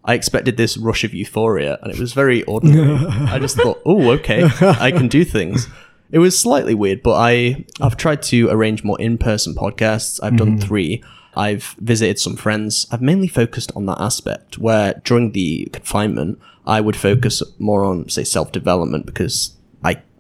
[0.07, 3.07] I expected this rush of euphoria, and it was very ordinary.
[3.29, 5.69] I just thought, oh, okay, I can do things.
[6.11, 10.21] It was slightly weird, but I I've tried to arrange more in person podcasts.
[10.23, 11.03] I've done three.
[11.37, 12.87] I've visited some friends.
[12.91, 18.09] I've mainly focused on that aspect where during the confinement I would focus more on
[18.09, 19.54] say self development because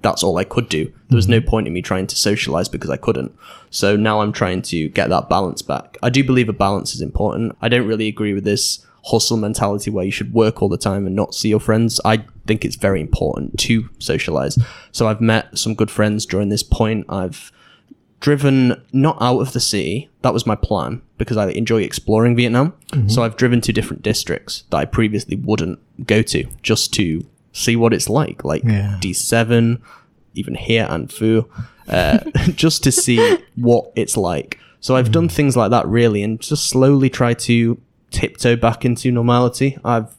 [0.04, 0.84] that's all I could do.
[1.08, 1.48] There was no mm-hmm.
[1.48, 3.34] point in me trying to socialize because I couldn't.
[3.70, 5.96] So now I'm trying to get that balance back.
[6.02, 7.56] I do believe a balance is important.
[7.62, 11.06] I don't really agree with this hustle mentality where you should work all the time
[11.06, 12.00] and not see your friends.
[12.04, 14.58] I think it's very important to socialize.
[14.92, 17.06] So I've met some good friends during this point.
[17.08, 17.50] I've
[18.20, 20.10] driven not out of the city.
[20.20, 22.72] That was my plan because I enjoy exploring Vietnam.
[22.92, 23.08] Mm-hmm.
[23.08, 27.76] So I've driven to different districts that I previously wouldn't go to just to see
[27.76, 28.98] what it's like, like Yeah.
[29.00, 29.80] D7,
[30.34, 31.48] even here and Phu,
[31.88, 32.18] uh,
[32.54, 34.58] just to see what it's like.
[34.80, 37.80] So I've done things like that really, and just slowly try to
[38.10, 39.78] tiptoe back into normality.
[39.82, 40.14] I've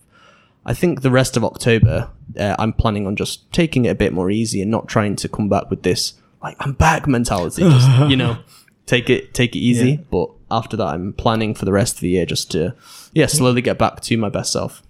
[0.66, 2.10] I think the rest of October,
[2.40, 5.30] uh, I'm planning on just taking it a bit more easy and not trying to
[5.30, 7.62] come back with this like I'm back mentality.
[7.62, 8.38] Just you know,
[8.86, 9.92] take it take it easy.
[9.92, 9.98] Yeah.
[10.10, 12.76] But after that, I'm planning for the rest of the year just to
[13.14, 14.82] yeah slowly get back to my best self.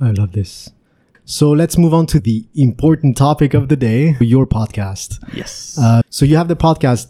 [0.00, 0.70] I love this.
[1.26, 5.18] So let's move on to the important topic of the day your podcast.
[5.32, 5.78] Yes.
[5.80, 7.08] Uh, so you have the podcast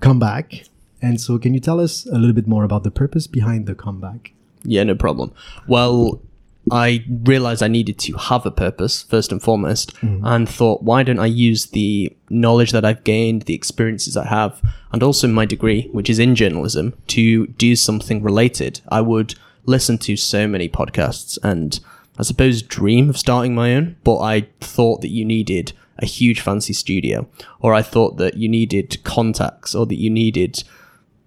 [0.00, 0.66] Comeback.
[1.02, 3.74] And so can you tell us a little bit more about the purpose behind the
[3.74, 4.32] comeback?
[4.62, 5.32] Yeah, no problem.
[5.66, 6.22] Well,
[6.70, 11.18] I realized I needed to have a purpose first and foremost, and thought, why don't
[11.18, 14.60] I use the knowledge that I've gained, the experiences I have,
[14.92, 18.80] and also my degree, which is in journalism, to do something related?
[18.88, 19.34] I would
[19.64, 21.80] listen to so many podcasts and
[22.20, 26.42] I suppose dream of starting my own, but I thought that you needed a huge
[26.42, 27.26] fancy studio,
[27.60, 30.62] or I thought that you needed contacts, or that you needed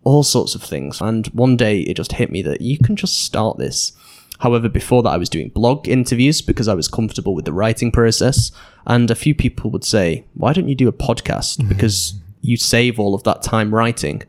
[0.03, 1.01] all sorts of things.
[1.01, 3.93] And one day it just hit me that you can just start this.
[4.37, 7.91] However, before that, I was doing blog interviews because I was comfortable with the writing
[7.91, 8.51] process.
[8.85, 11.67] And a few people would say, Why don't you do a podcast?
[11.73, 14.21] Because you save all of that time writing.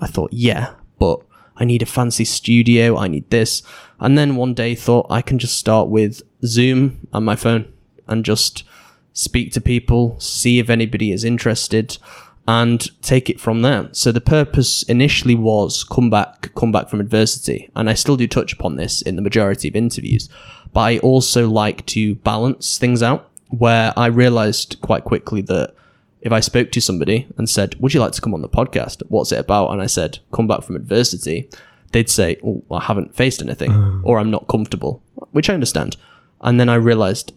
[0.00, 1.20] I thought, Yeah, but
[1.58, 2.96] I need a fancy studio.
[2.96, 3.62] I need this.
[4.00, 7.72] And then one day thought I can just start with Zoom and my phone
[8.06, 8.64] and just
[9.12, 11.98] speak to people, see if anybody is interested,
[12.46, 13.88] and take it from there.
[13.92, 18.26] So the purpose initially was come back, come back from adversity, and I still do
[18.26, 20.30] touch upon this in the majority of interviews.
[20.72, 25.74] But I also like to balance things out, where I realized quite quickly that
[26.20, 29.02] if I spoke to somebody and said, "Would you like to come on the podcast?
[29.08, 31.48] What's it about?" and I said, "Come back from adversity,"
[31.92, 35.02] they'd say, oh, "I haven't faced anything," or "I'm not comfortable,"
[35.32, 35.96] which I understand.
[36.40, 37.32] And then I realized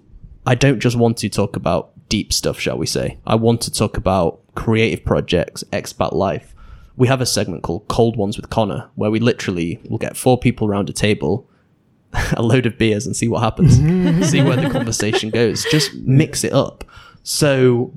[0.46, 3.18] I don't just want to talk about deep stuff, shall we say.
[3.26, 6.54] I want to talk about creative projects, expat life.
[6.98, 10.38] We have a segment called Cold Ones with Connor, where we literally will get four
[10.38, 11.50] people around a table,
[12.34, 13.76] a load of beers, and see what happens.
[14.30, 15.66] see where the conversation goes.
[15.72, 16.84] Just mix it up.
[17.24, 17.94] So,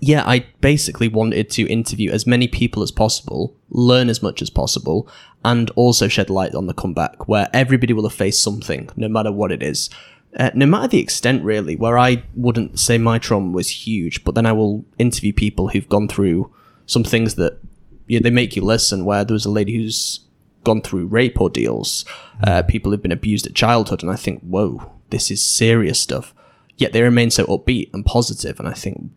[0.00, 4.50] yeah, I basically wanted to interview as many people as possible, learn as much as
[4.50, 5.08] possible,
[5.44, 9.32] and also shed light on the comeback, where everybody will have faced something, no matter
[9.32, 9.90] what it is
[10.36, 14.34] uh, no matter the extent, really, where I wouldn't say my trauma was huge, but
[14.34, 16.52] then I will interview people who've gone through
[16.86, 17.58] some things that
[18.06, 19.04] yeah, they make you listen.
[19.04, 20.20] Where there was a lady who's
[20.62, 22.04] gone through rape ordeals,
[22.44, 26.32] uh, people who've been abused at childhood, and I think, whoa, this is serious stuff.
[26.76, 29.10] Yet they remain so upbeat and positive, and I think,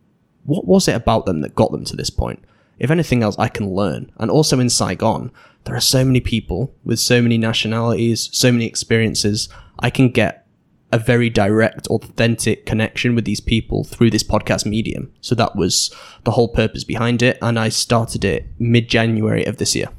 [0.46, 2.44] what was it about them that got them to this point?
[2.80, 4.12] If anything else, I can learn.
[4.18, 5.32] And also in Saigon,
[5.64, 9.48] there are so many people with so many nationalities, so many experiences.
[9.80, 10.46] I can get
[10.92, 15.12] a very direct, authentic connection with these people through this podcast medium.
[15.22, 17.38] So that was the whole purpose behind it.
[17.42, 19.90] And I started it mid January of this year.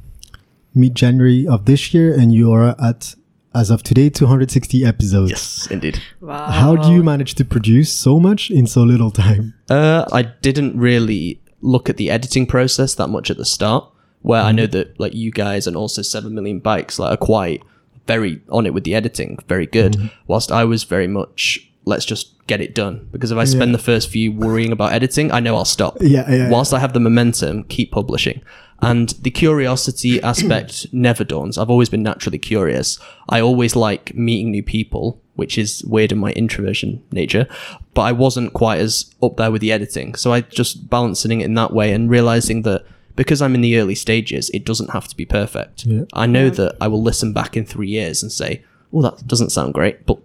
[0.75, 3.15] Mid January of this year, and you are at,
[3.55, 5.31] as of today, 260 episodes.
[5.31, 6.01] Yes, indeed.
[6.21, 6.47] Wow.
[6.51, 9.55] How do you manage to produce so much in so little time?
[9.71, 13.89] Uh, I didn't really look at the editing process that much at the start,
[14.23, 17.63] where I know that like you guys and also Seven Million Bikes like are quite
[18.07, 20.11] very on it with the editing, very good.
[20.27, 23.77] Whilst I was very much let's just get it done because if I spend Yeah.
[23.77, 25.99] the first few worrying about editing, I know I'll stop.
[26.01, 28.41] Yeah, yeah, Whilst I have the momentum, keep publishing.
[28.83, 31.59] And the curiosity aspect never dawns.
[31.59, 32.99] I've always been naturally curious.
[33.29, 37.47] I always like meeting new people, which is weird in my introversion nature,
[37.95, 40.15] but I wasn't quite as up there with the editing.
[40.15, 42.85] So I just balancing it in that way and realizing that
[43.17, 45.87] because I'm in the early stages, it doesn't have to be perfect.
[45.87, 46.05] Yeah.
[46.13, 49.51] I know that I will listen back in three years and say, oh, that doesn't
[49.51, 50.19] sound great, but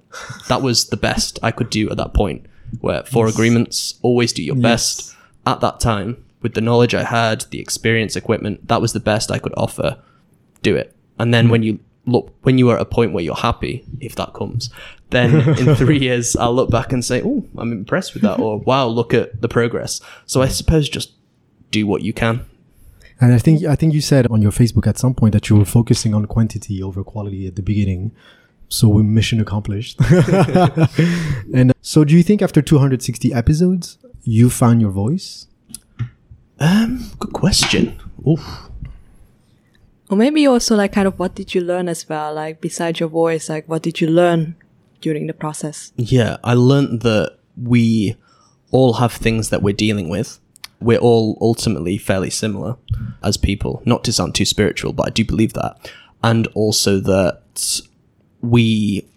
[0.47, 2.45] that was the best I could do at that point.
[2.81, 5.15] Where four agreements, always do your best
[5.47, 8.67] at that time with the knowledge I had, the experience, equipment.
[8.67, 10.01] That was the best I could offer.
[10.61, 11.51] Do it, and then hmm.
[11.51, 14.69] when you look, when you are at a point where you're happy, if that comes,
[15.09, 18.59] then in three years I'll look back and say, "Oh, I'm impressed with that," or
[18.65, 21.13] "Wow, look at the progress." So I suppose just
[21.71, 22.45] do what you can.
[23.21, 25.57] And I think I think you said on your Facebook at some point that you
[25.57, 28.11] were focusing on quantity over quality at the beginning.
[28.69, 29.99] So we mission accomplished.
[31.53, 35.47] and uh, so do you think after 260 episodes you found your voice?
[36.59, 37.99] Um, good question.
[38.27, 38.69] Oof.
[40.09, 42.33] Or maybe also like kind of what did you learn as well?
[42.33, 44.55] Like besides your voice, like what did you learn
[45.01, 45.93] during the process?
[45.95, 48.15] Yeah, I learned that we
[48.71, 50.39] all have things that we're dealing with.
[50.81, 52.77] We're all ultimately fairly similar
[53.23, 53.81] as people.
[53.85, 55.91] Not to sound too spiritual, but I do believe that.
[56.23, 57.81] And also that
[58.41, 59.07] we,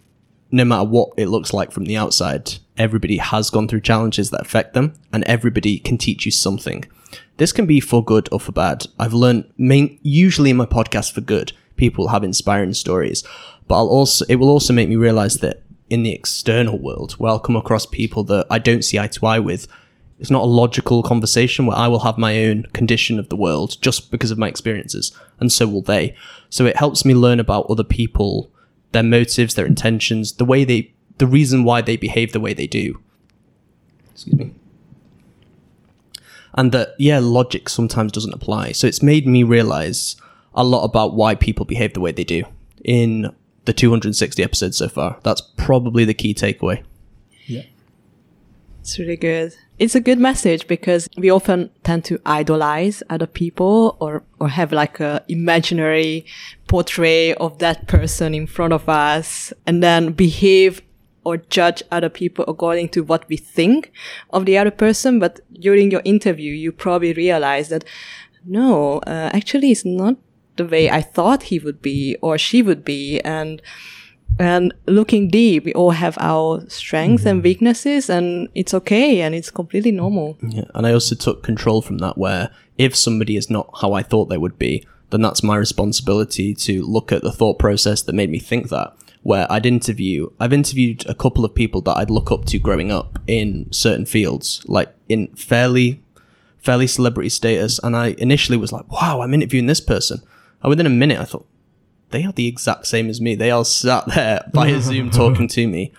[0.51, 4.41] no matter what it looks like from the outside, everybody has gone through challenges that
[4.41, 6.85] affect them, and everybody can teach you something.
[7.39, 8.87] This can be for good or for bad.
[8.99, 11.53] I've learned main, usually in my podcast for good.
[11.77, 13.25] People have inspiring stories,
[13.67, 17.31] but I'll also it will also make me realize that in the external world where
[17.31, 19.67] I'll come across people that I don't see eye to eye with.
[20.21, 23.77] It's not a logical conversation where I will have my own condition of the world
[23.81, 25.11] just because of my experiences,
[25.41, 26.15] and so will they.
[26.49, 28.53] So it helps me learn about other people,
[28.93, 32.69] their motives, their intentions, the way they, the reason why they behave the way they
[32.69, 33.01] do.
[34.15, 34.53] Excuse me
[36.55, 40.17] and that yeah logic sometimes doesn't apply so it's made me realize
[40.55, 42.43] a lot about why people behave the way they do
[42.85, 43.35] in
[43.65, 46.83] the 260 episodes so far that's probably the key takeaway
[47.47, 47.63] Yeah.
[48.81, 49.55] It's really good.
[49.79, 54.73] It's a good message because we often tend to idolize other people or, or have
[54.73, 56.27] like a imaginary
[56.67, 60.83] portrait of that person in front of us and then behave
[61.25, 63.93] or judge other people according to what we think
[64.31, 65.19] of the other person.
[65.19, 67.85] But during your interview, you probably realize that
[68.45, 70.17] no, uh, actually it's not
[70.57, 73.21] the way I thought he would be or she would be.
[73.21, 73.63] And,
[74.39, 79.51] and looking deep, we all have our strengths and weaknesses and it's okay and it's
[79.51, 80.37] completely normal.
[80.43, 84.03] Yeah, and I also took control from that where if somebody is not how I
[84.03, 88.15] thought they would be, then that's my responsibility to look at the thought process that
[88.15, 88.95] made me think that.
[89.23, 92.91] Where I'd interview, I've interviewed a couple of people that I'd look up to growing
[92.91, 96.03] up in certain fields, like in fairly,
[96.59, 97.79] fairly celebrity status.
[97.85, 100.23] And I initially was like, wow, I'm interviewing this person.
[100.63, 101.47] And within a minute, I thought,
[102.11, 103.35] they are the exact same as me.
[103.35, 105.93] They are sat there via Zoom talking to me.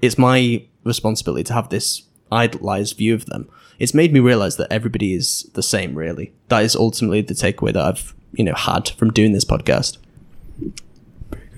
[0.00, 2.02] It's my responsibility to have this
[2.32, 3.48] idolized view of them.
[3.78, 6.32] It's made me realize that everybody is the same, really.
[6.48, 9.98] That is ultimately the takeaway that I've, you know, had from doing this podcast.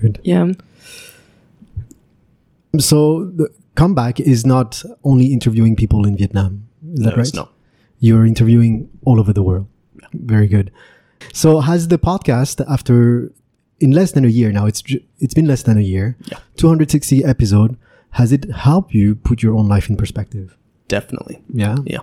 [0.01, 0.19] Good.
[0.23, 0.53] Yeah.
[2.79, 6.67] So the comeback is not only interviewing people in Vietnam.
[6.93, 7.19] Is that no, right?
[7.19, 7.53] it's not.
[7.99, 9.67] You're interviewing all over the world.
[10.13, 10.71] Very good.
[11.33, 13.31] So has the podcast after
[13.79, 14.65] in less than a year now?
[14.65, 14.83] It's
[15.19, 16.17] it's been less than a year.
[16.25, 16.39] Yeah.
[16.57, 17.77] 260 episode.
[18.11, 20.57] Has it helped you put your own life in perspective?
[20.87, 21.41] Definitely.
[21.53, 21.77] Yeah.
[21.85, 21.99] Yeah.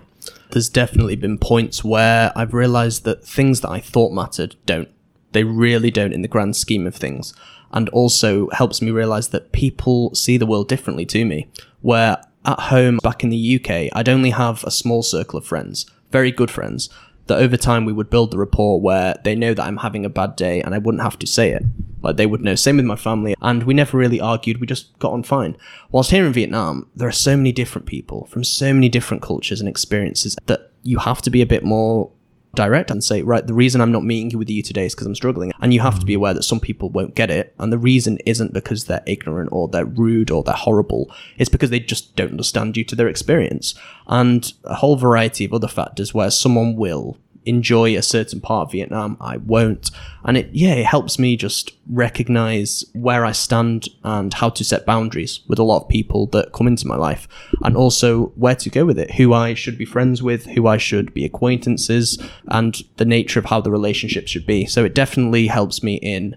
[0.51, 4.89] There's definitely been points where I've realized that things that I thought mattered don't.
[5.31, 7.33] They really don't in the grand scheme of things.
[7.73, 11.49] And also helps me realize that people see the world differently to me.
[11.81, 15.85] Where at home, back in the UK, I'd only have a small circle of friends,
[16.11, 16.89] very good friends,
[17.27, 20.09] that over time we would build the rapport where they know that I'm having a
[20.09, 21.63] bad day and I wouldn't have to say it.
[22.01, 22.55] Like they would know.
[22.55, 23.35] Same with my family.
[23.41, 24.59] And we never really argued.
[24.59, 25.55] We just got on fine.
[25.91, 29.59] Whilst here in Vietnam, there are so many different people from so many different cultures
[29.59, 32.11] and experiences that you have to be a bit more
[32.53, 35.07] direct and say, right, the reason I'm not meeting you with you today is because
[35.07, 35.53] I'm struggling.
[35.61, 37.53] And you have to be aware that some people won't get it.
[37.59, 41.13] And the reason isn't because they're ignorant or they're rude or they're horrible.
[41.37, 43.73] It's because they just don't understand due to their experience.
[44.07, 48.71] And a whole variety of other factors where someone will enjoy a certain part of
[48.71, 49.89] Vietnam, I won't.
[50.23, 54.85] And it, yeah, it helps me just recognize where I stand and how to set
[54.85, 57.27] boundaries with a lot of people that come into my life
[57.63, 60.77] and also where to go with it, who I should be friends with, who I
[60.77, 64.65] should be acquaintances and the nature of how the relationship should be.
[64.65, 66.35] So it definitely helps me in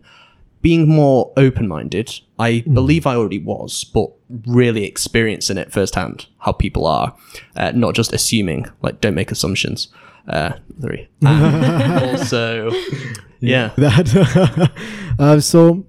[0.63, 2.21] being more open minded.
[2.39, 4.11] I believe I already was, but
[4.47, 7.15] really experiencing it firsthand, how people are,
[7.55, 9.89] uh, not just assuming, like, don't make assumptions.
[10.29, 11.09] Uh, three.
[11.23, 12.71] And also,
[13.41, 13.71] yeah.
[13.77, 14.71] That.
[15.19, 15.85] uh, so,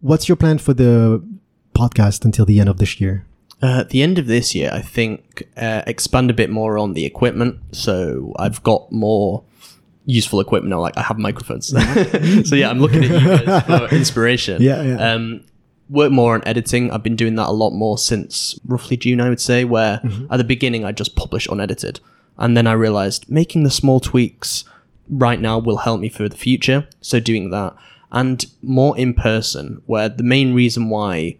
[0.00, 1.22] what's your plan for the
[1.74, 3.26] podcast until the end of this year?
[3.62, 6.92] Uh, at the end of this year, I think uh, expand a bit more on
[6.92, 7.58] the equipment.
[7.72, 9.42] So I've got more
[10.04, 10.80] useful equipment now.
[10.80, 11.68] Like I have microphones.
[12.48, 14.60] so yeah, I'm looking at you guys for inspiration.
[14.60, 15.12] Yeah, yeah.
[15.12, 15.44] Um,
[15.88, 16.90] work more on editing.
[16.90, 19.64] I've been doing that a lot more since roughly June, I would say.
[19.64, 20.00] Where
[20.30, 22.00] at the beginning I just published unedited,
[22.38, 24.64] and then I realized making the small tweaks
[25.08, 26.88] right now will help me for the future.
[27.00, 27.74] So doing that
[28.10, 31.38] and more in person, where the main reason why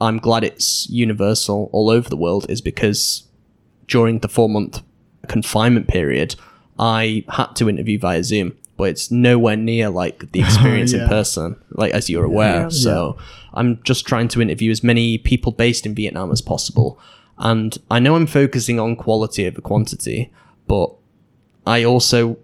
[0.00, 3.24] I'm glad it's universal all over the world is because
[3.86, 4.82] during the four month
[5.28, 6.36] confinement period,
[6.78, 11.02] I had to interview via Zoom, but it's nowhere near like the experience Yeah.
[11.02, 12.62] in person, like as you're aware.
[12.62, 12.68] Yeah.
[12.70, 13.18] So
[13.52, 16.98] I'm just trying to interview as many people based in Vietnam as possible.
[17.40, 20.30] And I know I'm focusing on quality over quantity,
[20.68, 20.94] but
[21.66, 22.38] I also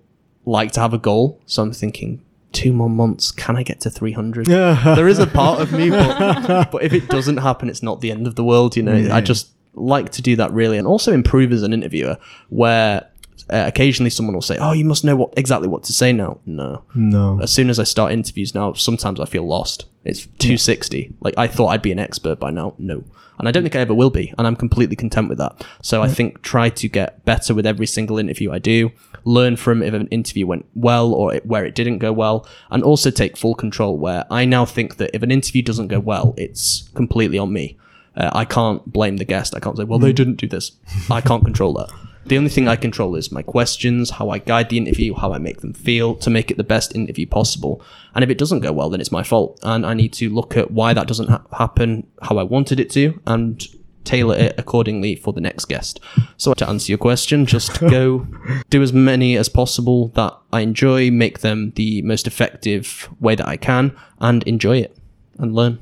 [0.47, 1.41] like to have a goal.
[1.45, 2.23] So I'm thinking,
[2.53, 4.47] two more months, can I get to 300?
[4.97, 8.11] there is a part of me, but, but if it doesn't happen, it's not the
[8.11, 8.75] end of the world.
[8.77, 9.15] You know, Yeah.
[9.15, 9.25] I mm.
[9.25, 12.17] just like to do that really, and also improve as an interviewer.
[12.49, 13.07] Where
[13.51, 16.39] uh, occasionally someone will say, "Oh, you must know what exactly what to say now."
[16.47, 17.39] No, No.
[17.43, 19.87] as soon as I start interviews now, sometimes I feel lost.
[20.05, 21.15] It's 260.
[21.21, 22.75] Like I thought I'd be an expert by now.
[22.79, 23.05] No.
[23.39, 24.33] And I don't think I ever will be.
[24.39, 25.63] And I'm completely content with that.
[25.83, 28.93] So I think try to get better with every single interview I do.
[29.25, 32.49] Learn from if an interview went well or it, where it didn't go well.
[32.71, 36.01] And also take full control where I now think that if an interview doesn't go
[36.01, 37.77] well, it's completely on me.
[38.17, 39.55] Uh, I can't blame the guest.
[39.55, 40.73] I can't say, well, they didn't do this.
[41.11, 41.91] I can't control that.
[42.27, 45.39] The only thing I control is my questions, how I guide the interview, how I
[45.39, 47.81] make them feel to make it the best interview possible.
[48.17, 49.61] And if it doesn't go well, then it's my fault.
[49.63, 52.91] And I need to look at why that doesn't ha- happen how I wanted it
[52.91, 53.65] to and
[54.03, 56.01] tailor it accordingly for the next guest.
[56.37, 58.27] So to answer your question, just go
[58.71, 63.47] do as many as possible that I enjoy, make them the most effective way that
[63.47, 64.97] I can, and enjoy it
[65.39, 65.81] and learn.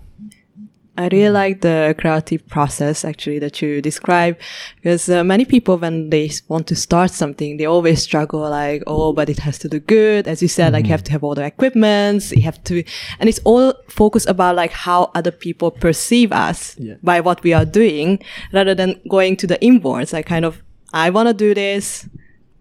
[0.96, 4.38] I really like the creative process actually that you describe
[4.76, 9.12] because uh, many people when they want to start something they always struggle like oh
[9.12, 11.34] but it has to do good as you said like you have to have all
[11.34, 12.84] the equipments you have to
[13.18, 16.94] and it's all focused about like how other people perceive us Yeah.
[17.02, 18.20] by what we are doing
[18.52, 22.08] rather than going to the inwards like kind of I want to do this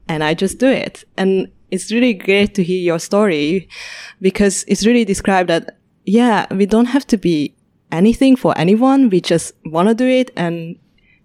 [0.07, 1.03] and I just do it.
[1.17, 3.69] And it's really great to hear your story
[4.21, 7.53] because it's really described that, yeah, we don't have to be
[7.93, 9.09] anything for anyone.
[9.09, 10.77] We just want to do it and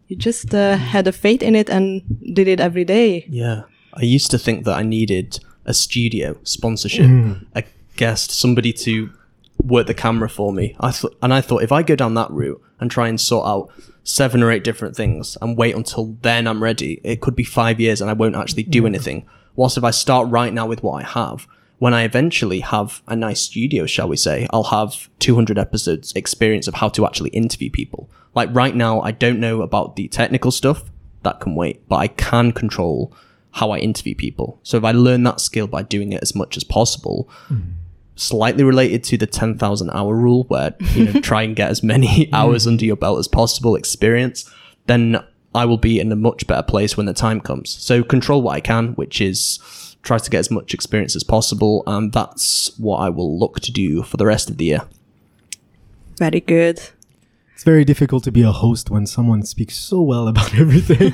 [0.08, 2.02] you just uh, had a faith in it and
[2.34, 3.26] did it every day.
[3.28, 3.62] Yeah.
[3.94, 7.10] I used to think that I needed a studio sponsorship,
[7.54, 7.64] a
[7.96, 9.10] guest, somebody to
[9.62, 10.76] work the camera for me.
[10.80, 13.46] I thought, and I thought if I go down that route and try and sort
[13.46, 13.70] out
[14.04, 17.80] seven or eight different things and wait until then I'm ready, it could be five
[17.80, 19.26] years and I won't actually do anything.
[19.56, 21.46] Whilst if I start right now with what I have,
[21.78, 26.66] when I eventually have a nice studio, shall we say, I'll have 200 episodes experience
[26.66, 28.10] of how to actually interview people.
[28.34, 30.90] Like right now, I don't know about the technical stuff
[31.22, 33.14] that can wait, but I can control
[33.52, 34.58] how I interview people.
[34.62, 37.60] So if I learn that skill by doing it as much as possible, hmm.
[38.16, 42.26] slightly related to the 10,000 hour rule where, you know, try and get as many
[42.26, 42.34] hmm.
[42.34, 44.50] hours under your belt as possible experience,
[44.86, 45.22] then
[45.54, 47.70] I will be in a much better place when the time comes.
[47.70, 49.58] So control what I can, which is
[50.02, 51.82] try to get as much experience as possible.
[51.86, 54.82] And that's what I will look to do for the rest of the year.
[56.18, 56.80] Very good.
[57.54, 61.12] It's very difficult to be a host when someone speaks so well about everything.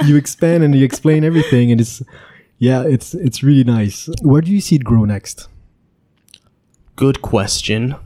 [0.06, 2.02] you expand and you explain everything, and it's
[2.58, 4.08] yeah, it's it's really nice.
[4.22, 5.48] Where do you see it grow next?
[6.96, 7.96] Good question.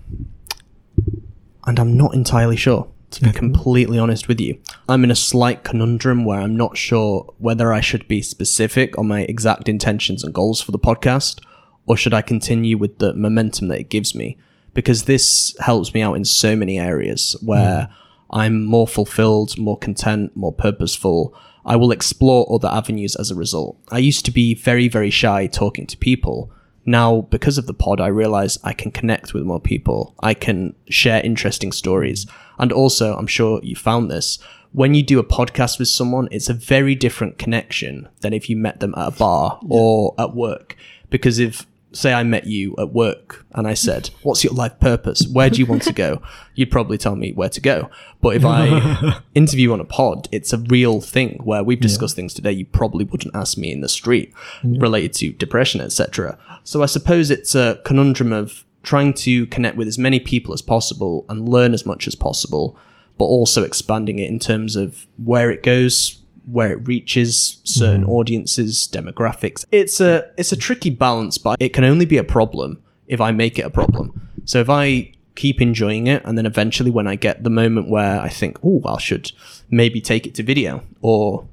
[1.66, 4.58] And I'm not entirely sure, to be completely honest with you.
[4.88, 9.08] I'm in a slight conundrum where I'm not sure whether I should be specific on
[9.08, 11.40] my exact intentions and goals for the podcast,
[11.86, 14.36] or should I continue with the momentum that it gives me?
[14.74, 18.36] Because this helps me out in so many areas where hmm.
[18.38, 21.34] I'm more fulfilled, more content, more purposeful.
[21.64, 23.78] I will explore other avenues as a result.
[23.90, 26.50] I used to be very, very shy talking to people.
[26.86, 30.14] Now, because of the pod, I realize I can connect with more people.
[30.20, 32.26] I can share interesting stories.
[32.58, 34.38] And also, I'm sure you found this.
[34.72, 38.56] When you do a podcast with someone, it's a very different connection than if you
[38.56, 40.76] met them at a bar or at work.
[41.10, 41.66] Because if,
[41.96, 45.26] say, I met you at work and I said, What's your life purpose?
[45.26, 46.22] Where do you want to go?
[46.54, 47.90] You'd probably tell me where to go.
[48.20, 52.34] But if I interview on a pod, it's a real thing where we've discussed things
[52.34, 54.32] today you probably wouldn't ask me in the street
[54.62, 56.38] related to depression, etc.
[56.64, 60.62] So I suppose it's a conundrum of trying to connect with as many people as
[60.62, 62.78] possible and learn as much as possible,
[63.18, 68.10] but also expanding it in terms of where it goes, where it reaches certain hmm.
[68.10, 69.64] audiences, demographics.
[69.70, 73.32] It's a it's a tricky balance, but it can only be a problem if I
[73.32, 74.28] make it a problem.
[74.44, 78.20] So if I keep enjoying it and then eventually when I get the moment where
[78.20, 79.32] I think, oh, I should
[79.70, 81.46] maybe take it to video or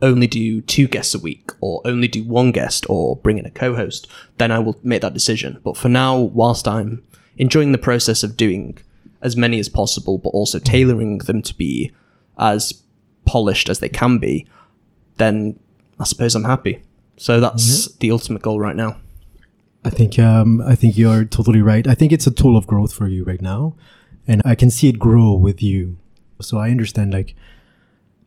[0.00, 3.50] only do two guests a week or only do one guest or bring in a
[3.50, 4.06] co-host,
[4.38, 5.60] then I will make that decision.
[5.62, 7.02] But for now, whilst I'm
[7.36, 8.78] enjoying the process of doing
[9.22, 11.92] as many as possible, but also tailoring them to be
[12.38, 12.82] as
[13.24, 14.46] polished as they can be,
[15.16, 15.58] then
[15.98, 16.82] I suppose I'm happy.
[17.16, 18.96] So that's the ultimate goal right now.
[19.84, 21.86] I think um, I think you're totally right.
[21.86, 23.76] I think it's a tool of growth for you right now,
[24.26, 25.98] and I can see it grow with you.
[26.40, 27.36] So I understand like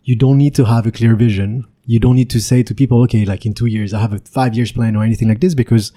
[0.03, 1.65] you don't need to have a clear vision.
[1.85, 4.19] You don't need to say to people, okay, like in two years I have a
[4.19, 5.91] five years plan or anything like this because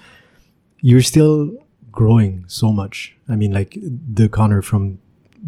[0.79, 1.51] you're still
[1.91, 3.15] growing so much.
[3.29, 4.99] I mean, like the Connor from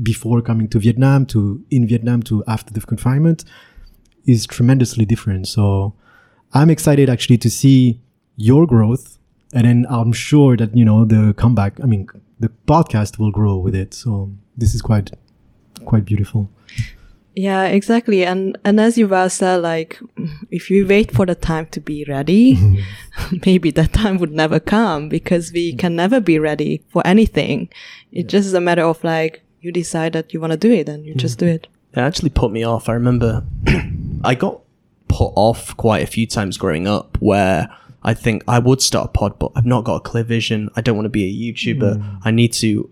[0.02, 3.44] before coming to Vietnam to in Vietnam to after the confinement
[4.26, 5.48] is tremendously different.
[5.48, 5.94] So
[6.54, 8.02] I'm excited actually to see
[8.36, 9.18] your growth
[9.54, 11.80] and then I'm sure that you know the comeback.
[11.82, 12.08] I mean,
[12.39, 13.94] the podcast will grow with it.
[13.94, 15.12] So this is quite
[15.86, 16.50] quite beautiful.
[17.36, 18.24] Yeah, exactly.
[18.24, 20.00] And and as you well said, like
[20.52, 22.58] if you wait for the time to be ready,
[23.46, 25.80] maybe that time would never come because we mm.
[25.80, 27.70] can never be ready for anything.
[28.12, 30.89] It's just is a matter of like you decide that you want to do it
[30.89, 31.55] and you just do mm-hmm.
[31.55, 31.68] it.
[31.93, 32.89] It actually put me off.
[32.89, 33.45] I remember
[34.24, 34.59] I got
[35.07, 39.18] put off quite a few times growing up where I think I would start a
[39.18, 40.70] pod, but I've not got a clear vision.
[40.76, 41.97] I don't want to be a YouTuber.
[41.97, 42.20] Mm.
[42.26, 42.89] I need to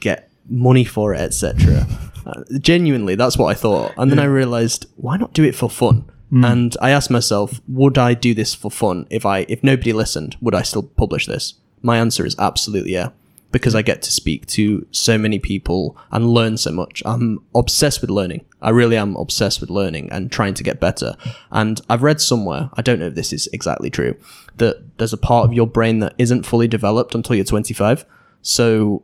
[0.00, 1.86] get money for it, etc.
[2.26, 3.94] Uh, genuinely, that's what I thought.
[3.96, 6.04] And then I realized, why not do it for fun?
[6.30, 6.52] Mm.
[6.52, 10.36] And I asked myself, would I do this for fun if I if nobody listened?
[10.42, 11.54] Would I still publish this?
[11.80, 13.10] My answer is absolutely yeah,
[13.50, 17.02] because I get to speak to so many people and learn so much.
[17.06, 18.44] I'm obsessed with learning.
[18.60, 21.16] I really am obsessed with learning and trying to get better.
[21.50, 24.16] And I've read somewhere, I don't know if this is exactly true,
[24.56, 28.04] that there's a part of your brain that isn't fully developed until you're 25.
[28.42, 29.02] So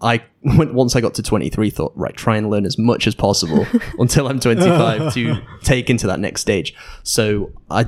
[0.00, 3.66] I once I got to 23 thought right try and learn as much as possible
[3.98, 6.74] until I'm 25 to take into that next stage.
[7.02, 7.86] So I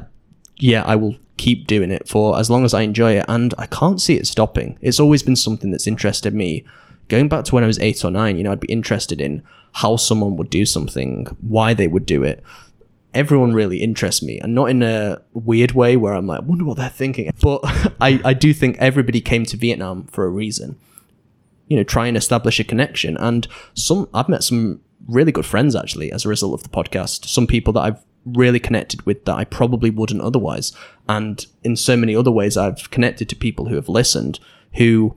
[0.58, 3.66] yeah, I will keep doing it for as long as I enjoy it and I
[3.66, 4.78] can't see it stopping.
[4.80, 6.64] It's always been something that's interested me.
[7.08, 9.42] Going back to when I was 8 or 9, you know, I'd be interested in
[9.72, 12.42] how someone would do something, why they would do it.
[13.14, 16.64] Everyone really interests me and not in a weird way where I'm like, I wonder
[16.64, 17.32] what they're thinking.
[17.40, 17.60] But
[18.00, 20.78] I, I do think everybody came to Vietnam for a reason
[21.68, 25.76] you know try and establish a connection and some i've met some really good friends
[25.76, 28.04] actually as a result of the podcast some people that i've
[28.36, 30.72] really connected with that i probably wouldn't otherwise.
[31.08, 34.40] And in so many other ways i've connected to people who have listened
[34.74, 35.16] who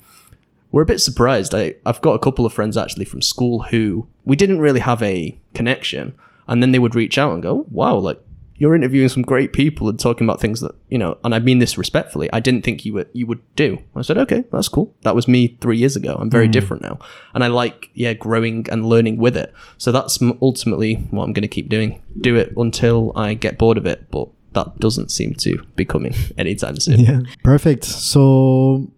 [0.72, 1.54] were a bit surprised.
[1.54, 5.02] I, i've got a couple of friends actually from school who we didn't really have
[5.04, 6.14] a connection.
[6.48, 8.22] And then they would reach out and go wow like
[8.62, 11.58] you're interviewing some great people and talking about things that you know and i mean
[11.58, 14.94] this respectfully i didn't think you would you would do i said okay that's cool
[15.02, 17.00] that was me three years ago i'm very different now
[17.34, 21.42] and i like yeah growing and learning with it so that's ultimately what i'm going
[21.42, 25.34] to keep doing do it until i get bored of it but that doesn't seem
[25.34, 27.22] to be coming anytime soon Yeah.
[27.44, 27.86] Perfect.
[27.86, 28.92] So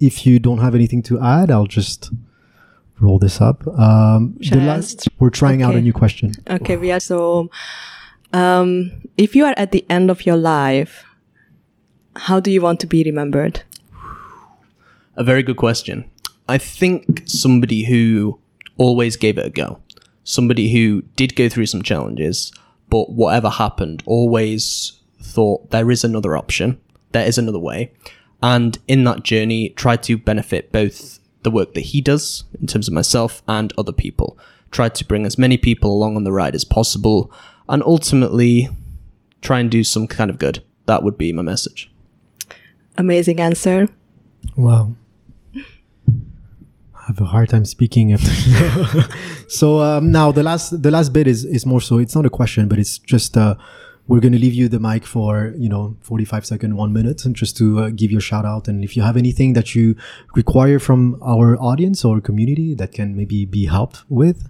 [0.00, 2.10] if you don't have anything to add, I'll just
[3.00, 3.66] roll this up.
[3.66, 6.34] Um, the last, we're trying out a new question.
[6.48, 7.50] Okay, we are so.
[8.32, 11.04] Um, if you are at the end of your life,
[12.16, 13.62] how do you want to be remembered?
[15.16, 16.10] A very good question.
[16.48, 18.38] I think somebody who
[18.76, 19.80] always gave it a go.
[20.24, 22.52] Somebody who did go through some challenges,
[22.88, 26.80] but whatever happened, always thought there is another option,
[27.12, 27.92] there is another way.
[28.42, 32.88] And in that journey, tried to benefit both the work that he does in terms
[32.88, 34.38] of myself and other people.
[34.70, 37.32] Tried to bring as many people along on the ride as possible,
[37.68, 38.68] and ultimately
[39.42, 40.62] try and do some kind of good.
[40.86, 41.90] That would be my message.
[42.96, 43.88] Amazing answer.
[44.56, 44.94] Wow.
[45.54, 49.08] I have a hard time speaking after.
[49.48, 52.30] so um, now the last the last bit is is more so it's not a
[52.30, 53.54] question but it's just uh,
[54.08, 57.36] we're going to leave you the mic for you know 45 second one minute and
[57.36, 59.94] just to uh, give you a shout out and if you have anything that you
[60.34, 64.48] require from our audience or community that can maybe be helped with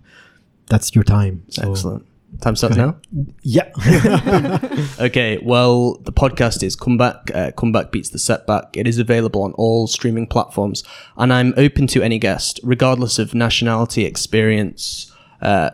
[0.66, 2.06] that's your time so Excellent.
[2.40, 2.96] Time starts now.
[3.42, 3.68] yeah
[5.00, 7.30] Okay, well, the podcast is Comeback.
[7.34, 8.76] Uh, Comeback beats the setback.
[8.76, 10.84] It is available on all streaming platforms,
[11.16, 15.12] and I'm open to any guest, regardless of nationality, experience,
[15.42, 15.70] uh,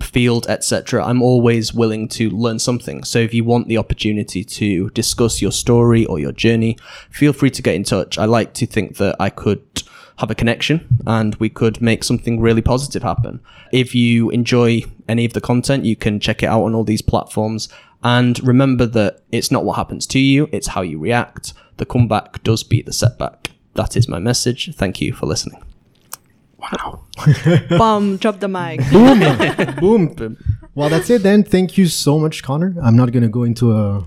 [0.00, 1.04] field, etc.
[1.04, 3.04] I'm always willing to learn something.
[3.04, 6.76] So if you want the opportunity to discuss your story or your journey,
[7.10, 8.18] feel free to get in touch.
[8.18, 9.82] I like to think that I could
[10.18, 13.40] have a connection and we could make something really positive happen.
[13.72, 17.02] If you enjoy any of the content, you can check it out on all these
[17.02, 17.68] platforms.
[18.02, 21.52] And remember that it's not what happens to you, it's how you react.
[21.78, 23.50] The comeback does beat the setback.
[23.74, 24.74] That is my message.
[24.74, 25.62] Thank you for listening.
[27.70, 28.80] Bum, drop the mic.
[29.80, 30.14] Boom.
[30.16, 30.36] Boom
[30.74, 33.72] well that's it then thank you so much connor i'm not going to go into
[33.72, 34.06] a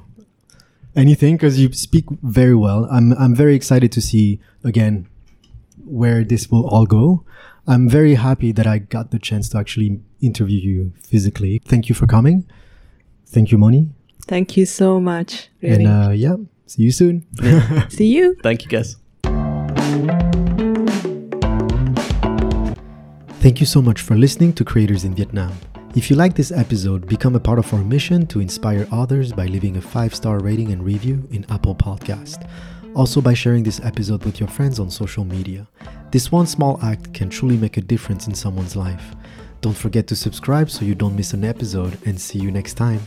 [0.95, 5.08] anything because you speak very well i'm i'm very excited to see again
[5.88, 7.24] where this will all go
[7.68, 11.96] i'm very happy that i got the chance to actually interview you physically thank you
[11.96, 12.46] for coming
[13.26, 13.89] thank you moni
[14.28, 15.47] Thank you so much.
[15.62, 15.86] Really.
[15.86, 16.36] and uh yeah
[16.66, 17.26] see you soon
[17.89, 18.36] See you.
[18.43, 18.97] Thank you, guys.
[23.39, 25.54] Thank you so much for listening to Creators in Vietnam.
[25.96, 29.46] If you like this episode, become a part of our mission to inspire others by
[29.46, 32.50] leaving a five star rating and review in Apple Podcast.
[32.96, 35.68] Also, by sharing this episode with your friends on social media.
[36.12, 39.16] This one small act can truly make a difference in someone's life.
[39.62, 43.01] Don't forget to subscribe so you don't miss an episode, and see you next time.